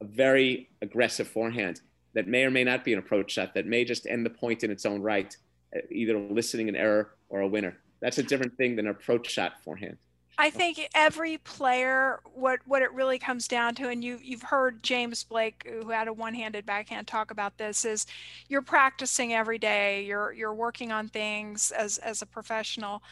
a 0.02 0.04
very 0.04 0.68
aggressive 0.82 1.26
forehand 1.26 1.80
that 2.12 2.28
may 2.28 2.44
or 2.44 2.50
may 2.50 2.62
not 2.62 2.84
be 2.84 2.92
an 2.92 2.98
approach 2.98 3.32
shot 3.32 3.54
that 3.54 3.64
may 3.64 3.86
just 3.86 4.06
end 4.06 4.26
the 4.26 4.30
point 4.30 4.64
in 4.64 4.70
its 4.70 4.84
own 4.84 5.00
right, 5.00 5.34
uh, 5.74 5.78
either 5.90 6.14
eliciting 6.14 6.68
an 6.68 6.76
error 6.76 7.14
or 7.30 7.40
a 7.40 7.48
winner. 7.48 7.78
That's 8.00 8.18
a 8.18 8.22
different 8.22 8.54
thing 8.58 8.76
than 8.76 8.86
an 8.86 8.90
approach 8.90 9.30
shot 9.30 9.54
forehand. 9.64 9.96
I 10.36 10.50
think 10.50 10.86
every 10.94 11.38
player, 11.38 12.20
what 12.34 12.60
what 12.66 12.82
it 12.82 12.92
really 12.92 13.18
comes 13.18 13.48
down 13.48 13.74
to, 13.76 13.88
and 13.88 14.04
you 14.04 14.18
you've 14.22 14.42
heard 14.42 14.82
James 14.82 15.24
Blake, 15.24 15.66
who 15.66 15.88
had 15.88 16.06
a 16.06 16.12
one-handed 16.12 16.66
backhand, 16.66 17.06
talk 17.06 17.30
about 17.30 17.56
this, 17.56 17.86
is 17.86 18.04
you're 18.48 18.60
practicing 18.60 19.32
every 19.32 19.58
day. 19.58 20.04
You're 20.04 20.34
you're 20.34 20.54
working 20.54 20.92
on 20.92 21.08
things 21.08 21.70
as 21.70 21.96
as 21.96 22.20
a 22.20 22.26
professional. 22.26 23.02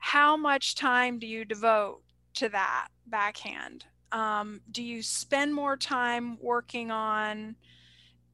How 0.00 0.36
much 0.36 0.74
time 0.74 1.18
do 1.18 1.26
you 1.26 1.44
devote 1.44 2.02
to 2.34 2.48
that 2.48 2.88
backhand? 3.06 3.84
Um, 4.12 4.60
do 4.70 4.82
you 4.82 5.02
spend 5.02 5.54
more 5.54 5.76
time 5.76 6.36
working 6.40 6.90
on 6.90 7.54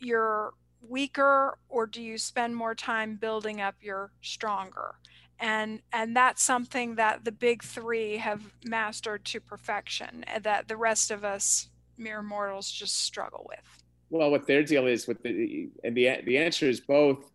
your 0.01 0.55
weaker, 0.81 1.59
or 1.69 1.87
do 1.87 2.03
you 2.03 2.17
spend 2.17 2.57
more 2.57 2.75
time 2.75 3.17
building 3.17 3.61
up 3.61 3.75
your 3.83 4.11
stronger? 4.23 4.95
and 5.39 5.81
and 5.93 6.17
that's 6.17 6.43
something 6.43 6.95
that 6.95 7.25
the 7.25 7.33
big 7.33 7.63
three 7.63 8.17
have 8.17 8.43
mastered 8.65 9.25
to 9.25 9.41
perfection 9.41 10.25
and 10.27 10.45
that 10.45 10.69
the 10.69 10.77
rest 10.77 11.11
of 11.11 11.25
us 11.25 11.69
mere 11.99 12.23
mortals 12.23 12.71
just 12.71 13.03
struggle 13.05 13.45
with 13.49 13.85
well 14.11 14.31
what 14.31 14.47
their 14.47 14.63
deal 14.63 14.87
is 14.87 15.07
with 15.07 15.23
the 15.23 15.69
and 15.85 15.97
the 15.97 16.09
the 16.25 16.39
answer 16.39 16.69
is 16.69 16.81
both 16.81 17.31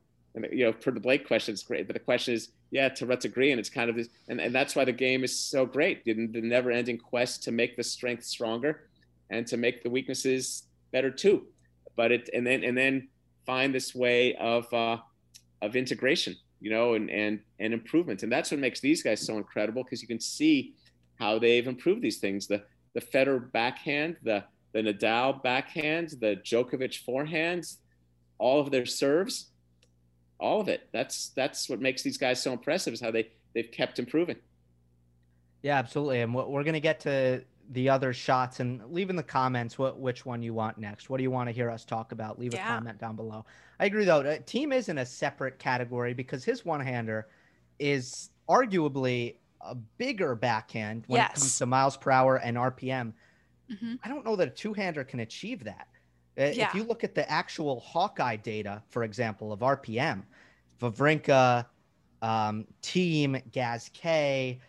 you 0.52 0.66
know 0.66 0.74
for 0.74 0.92
the 0.92 1.00
blake 1.00 1.28
question 1.28 1.54
it's 1.54 1.64
great 1.64 1.88
but 1.88 1.94
the 1.94 2.00
question 2.00 2.34
is 2.34 2.50
yeah 2.72 2.90
to 2.90 3.06
what 3.06 3.20
degree 3.20 3.52
and 3.52 3.60
it's 3.60 3.70
kind 3.70 3.90
of 3.90 3.96
this 3.96 4.10
and, 4.28 4.42
and 4.42 4.56
that's 4.56 4.76
why 4.76 4.84
the 4.84 4.92
game 4.92 5.24
is 5.24 5.38
so 5.38 5.66
great 5.66 6.04
the, 6.06 6.14
the 6.28 6.42
never 6.42 6.72
ending 6.72 6.98
quest 6.98 7.44
to 7.44 7.52
make 7.52 7.78
the 7.78 7.84
strength 7.84 8.24
stronger 8.24 8.90
and 9.30 9.46
to 9.46 9.58
make 9.58 9.84
the 9.84 9.90
weaknesses 9.90 10.64
better 10.92 11.12
too 11.12 11.46
but 11.96 12.12
it 12.12 12.30
and 12.34 12.46
then 12.46 12.64
and 12.64 12.78
then 12.78 13.08
find 13.46 13.74
this 13.74 13.94
way 13.94 14.36
of 14.36 14.72
uh 14.74 14.98
of 15.62 15.76
integration 15.76 16.36
you 16.62 16.70
know, 16.70 16.94
and 16.94 17.10
and 17.10 17.40
and 17.60 17.74
improvement. 17.74 18.24
And 18.24 18.32
that's 18.32 18.52
what 18.52 18.60
makes 18.60 18.80
these 18.80 19.04
guys 19.04 19.20
so 19.20 19.36
incredible 19.38 19.84
because 19.84 20.02
you 20.02 20.08
can 20.08 20.20
see 20.20 20.76
how 21.20 21.40
they've 21.40 21.68
improved 21.68 22.02
these 22.02 22.20
things. 22.20 22.48
The 22.48 22.64
the 22.94 23.02
Federer 23.02 23.52
backhand, 23.52 24.18
the 24.24 24.46
the 24.72 24.82
Nadal 24.82 25.42
backhand, 25.44 26.12
the 26.22 26.38
Djokovic 26.46 27.04
forehands, 27.04 27.78
all 28.38 28.62
of 28.62 28.72
their 28.72 28.86
serves, 28.86 29.48
all 30.42 30.60
of 30.60 30.68
it. 30.68 30.90
That's 30.92 31.30
that's 31.30 31.70
what 31.70 31.80
makes 31.80 32.02
these 32.02 32.18
guys 32.18 32.42
so 32.42 32.52
impressive 32.52 32.94
is 32.94 33.00
how 33.00 33.12
they 33.12 33.30
they've 33.54 33.72
kept 33.72 34.00
improving. 34.00 34.38
Yeah, 35.62 35.78
absolutely. 35.78 36.22
And 36.22 36.34
we're 36.34 36.64
going 36.64 36.74
to 36.74 36.80
get 36.80 37.00
to 37.02 37.44
the 37.70 37.88
other 37.90 38.12
shots 38.12 38.60
and 38.60 38.84
leave 38.92 39.10
in 39.10 39.16
the 39.16 39.24
comments 39.24 39.78
what 39.78 40.00
which 40.00 40.26
one 40.26 40.42
you 40.42 40.54
want 40.54 40.78
next. 40.78 41.10
What 41.10 41.18
do 41.18 41.24
you 41.24 41.32
want 41.32 41.48
to 41.48 41.54
hear 41.54 41.70
us 41.70 41.86
talk 41.86 42.12
about? 42.12 42.40
Leave 42.40 42.54
yeah. 42.54 42.66
a 42.66 42.76
comment 42.76 43.00
down 43.00 43.16
below. 43.16 43.46
I 43.80 43.86
agree 43.86 44.04
though. 44.04 44.24
Thiem 44.24 44.74
is 44.74 44.90
in 44.90 44.98
a 44.98 45.06
separate 45.06 45.60
category 45.60 46.14
because 46.14 46.44
his 46.44 46.66
one-hander 46.66 47.28
is 47.80 48.30
arguably 48.50 49.36
a 49.62 49.76
bigger 49.76 50.36
backhand 50.36 51.04
when 51.08 51.20
yes. 51.20 51.32
it 51.32 51.40
comes 51.40 51.58
to 51.60 51.66
miles 51.68 51.98
per 51.98 52.12
hour 52.12 52.38
and 52.38 52.58
RPM. 52.58 53.14
Mm-hmm. 53.72 53.96
I 54.04 54.10
don't 54.10 54.26
know 54.26 54.36
that 54.36 54.48
a 54.48 54.52
two-hander 54.52 55.04
can 55.04 55.22
achieve 55.22 55.64
that. 55.64 55.88
Uh, 56.38 56.46
yeah. 56.46 56.68
If 56.68 56.76
you 56.76 56.84
look 56.84 57.04
at 57.04 57.16
the 57.16 57.30
actual 57.30 57.80
Hawkeye 57.82 58.38
data, 58.38 58.82
for 58.90 59.04
example, 59.04 59.54
of 59.54 59.60
RPM, 59.60 60.24
Wawrinka, 60.82 61.66
um, 62.22 62.68
Thiem, 62.82 63.42
Gasquet, 63.52 64.60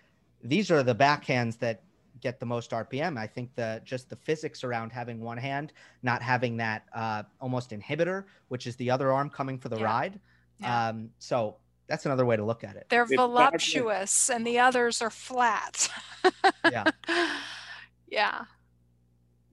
these 0.43 0.71
are 0.71 0.83
the 0.83 0.95
backhands 0.95 1.59
that 1.59 1.83
get 2.21 2.39
the 2.41 2.47
most 2.47 2.71
RPM. 2.71 3.19
I 3.19 3.27
think 3.27 3.55
the 3.55 3.83
just 3.85 4.09
the 4.09 4.17
physics 4.17 4.65
around 4.65 4.93
having 4.93 5.21
one 5.21 5.39
hand, 5.39 5.73
not 6.03 6.23
having 6.23 6.57
that 6.59 6.85
uh, 6.95 7.25
almost 7.41 7.71
inhibitor, 7.71 8.25
which 8.49 8.67
is 8.67 8.77
the 8.77 8.91
other 8.91 9.13
arm 9.13 9.29
coming 9.29 9.59
for 9.59 9.69
the 9.69 9.79
yeah. 9.79 9.85
ride. 9.85 10.21
Yeah. 10.61 10.89
Um, 10.89 11.11
so 11.19 11.57
that's 11.89 12.07
another 12.07 12.25
way 12.25 12.37
to 12.37 12.45
look 12.45 12.65
at 12.65 12.77
it. 12.77 12.87
They're 12.89 13.03
it's 13.03 13.15
voluptuous, 13.15 14.31
and 14.31 14.47
the 14.47 14.59
others 14.61 15.03
are 15.03 15.11
flat. 15.11 15.89
yeah. 16.71 16.85
Yeah. 18.13 18.45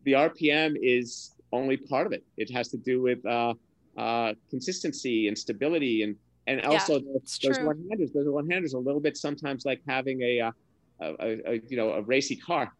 The 0.04 0.12
RPM 0.12 0.76
is 0.82 1.32
only 1.54 1.78
part 1.78 2.06
of 2.06 2.12
it. 2.12 2.26
It 2.36 2.52
has 2.52 2.68
to 2.70 2.78
do 2.78 3.02
with 3.02 3.26
uh, 3.26 3.54
uh, 3.98 4.34
consistency 4.50 5.30
and 5.30 5.38
stability, 5.38 6.04
and 6.04 6.18
and 6.50 6.62
also 6.66 6.96
yeah, 6.96 7.14
those, 7.14 7.40
those 7.44 7.60
one-handers. 7.60 8.12
Those 8.12 8.28
one-handers 8.28 8.74
a 8.74 8.80
little 8.80 9.00
bit 9.00 9.16
sometimes 9.18 9.66
like 9.66 9.82
having 9.88 10.22
a 10.22 10.42
uh, 10.42 10.52
a, 11.00 11.52
a, 11.52 11.62
you 11.70 11.78
know 11.78 11.92
a 11.92 12.02
racy 12.02 12.36
car, 12.36 12.74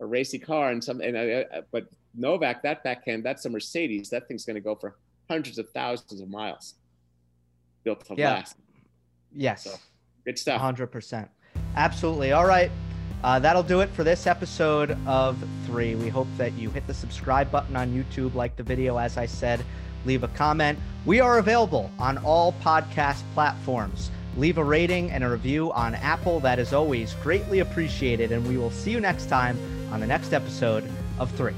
a 0.00 0.06
racy 0.06 0.38
car, 0.38 0.70
and 0.70 0.82
some 0.82 1.00
and 1.00 1.16
uh, 1.16 1.20
uh, 1.56 1.60
but 1.70 1.86
Novak 2.14 2.62
that 2.62 2.82
backhand 2.82 3.24
that's 3.24 3.44
a 3.44 3.50
Mercedes. 3.50 4.10
That 4.10 4.26
thing's 4.26 4.44
going 4.44 4.56
to 4.56 4.60
go 4.60 4.74
for 4.74 4.96
hundreds 5.28 5.58
of 5.58 5.68
thousands 5.70 6.20
of 6.20 6.28
miles, 6.28 6.74
built 7.84 8.04
to 8.06 8.14
yeah. 8.16 8.34
last. 8.34 8.56
Yes. 9.32 9.64
So, 9.64 9.74
good 10.24 10.38
stuff. 10.38 10.60
Hundred 10.60 10.88
percent. 10.88 11.28
Absolutely. 11.76 12.32
All 12.32 12.46
right. 12.46 12.70
Uh, 13.22 13.38
that'll 13.38 13.62
do 13.62 13.80
it 13.80 13.90
for 13.90 14.02
this 14.02 14.26
episode 14.26 14.96
of 15.06 15.36
three. 15.66 15.94
We 15.94 16.08
hope 16.08 16.26
that 16.38 16.52
you 16.54 16.70
hit 16.70 16.86
the 16.86 16.94
subscribe 16.94 17.50
button 17.50 17.76
on 17.76 17.90
YouTube, 17.90 18.34
like 18.34 18.56
the 18.56 18.62
video, 18.62 18.96
as 18.96 19.18
I 19.18 19.26
said, 19.26 19.62
leave 20.04 20.22
a 20.22 20.28
comment. 20.28 20.78
We 21.06 21.20
are 21.20 21.38
available 21.38 21.90
on 21.98 22.18
all 22.18 22.52
podcast 22.62 23.22
platforms. 23.34 24.10
Leave 24.36 24.58
a 24.58 24.64
rating 24.64 25.10
and 25.10 25.24
a 25.24 25.28
review 25.28 25.72
on 25.72 25.94
Apple. 25.94 26.40
That 26.40 26.58
is 26.58 26.72
always 26.72 27.14
greatly 27.22 27.60
appreciated. 27.60 28.32
And 28.32 28.46
we 28.46 28.56
will 28.56 28.70
see 28.70 28.90
you 28.90 29.00
next 29.00 29.26
time 29.26 29.58
on 29.92 30.00
the 30.00 30.06
next 30.06 30.32
episode 30.32 30.84
of 31.18 31.30
Three. 31.32 31.54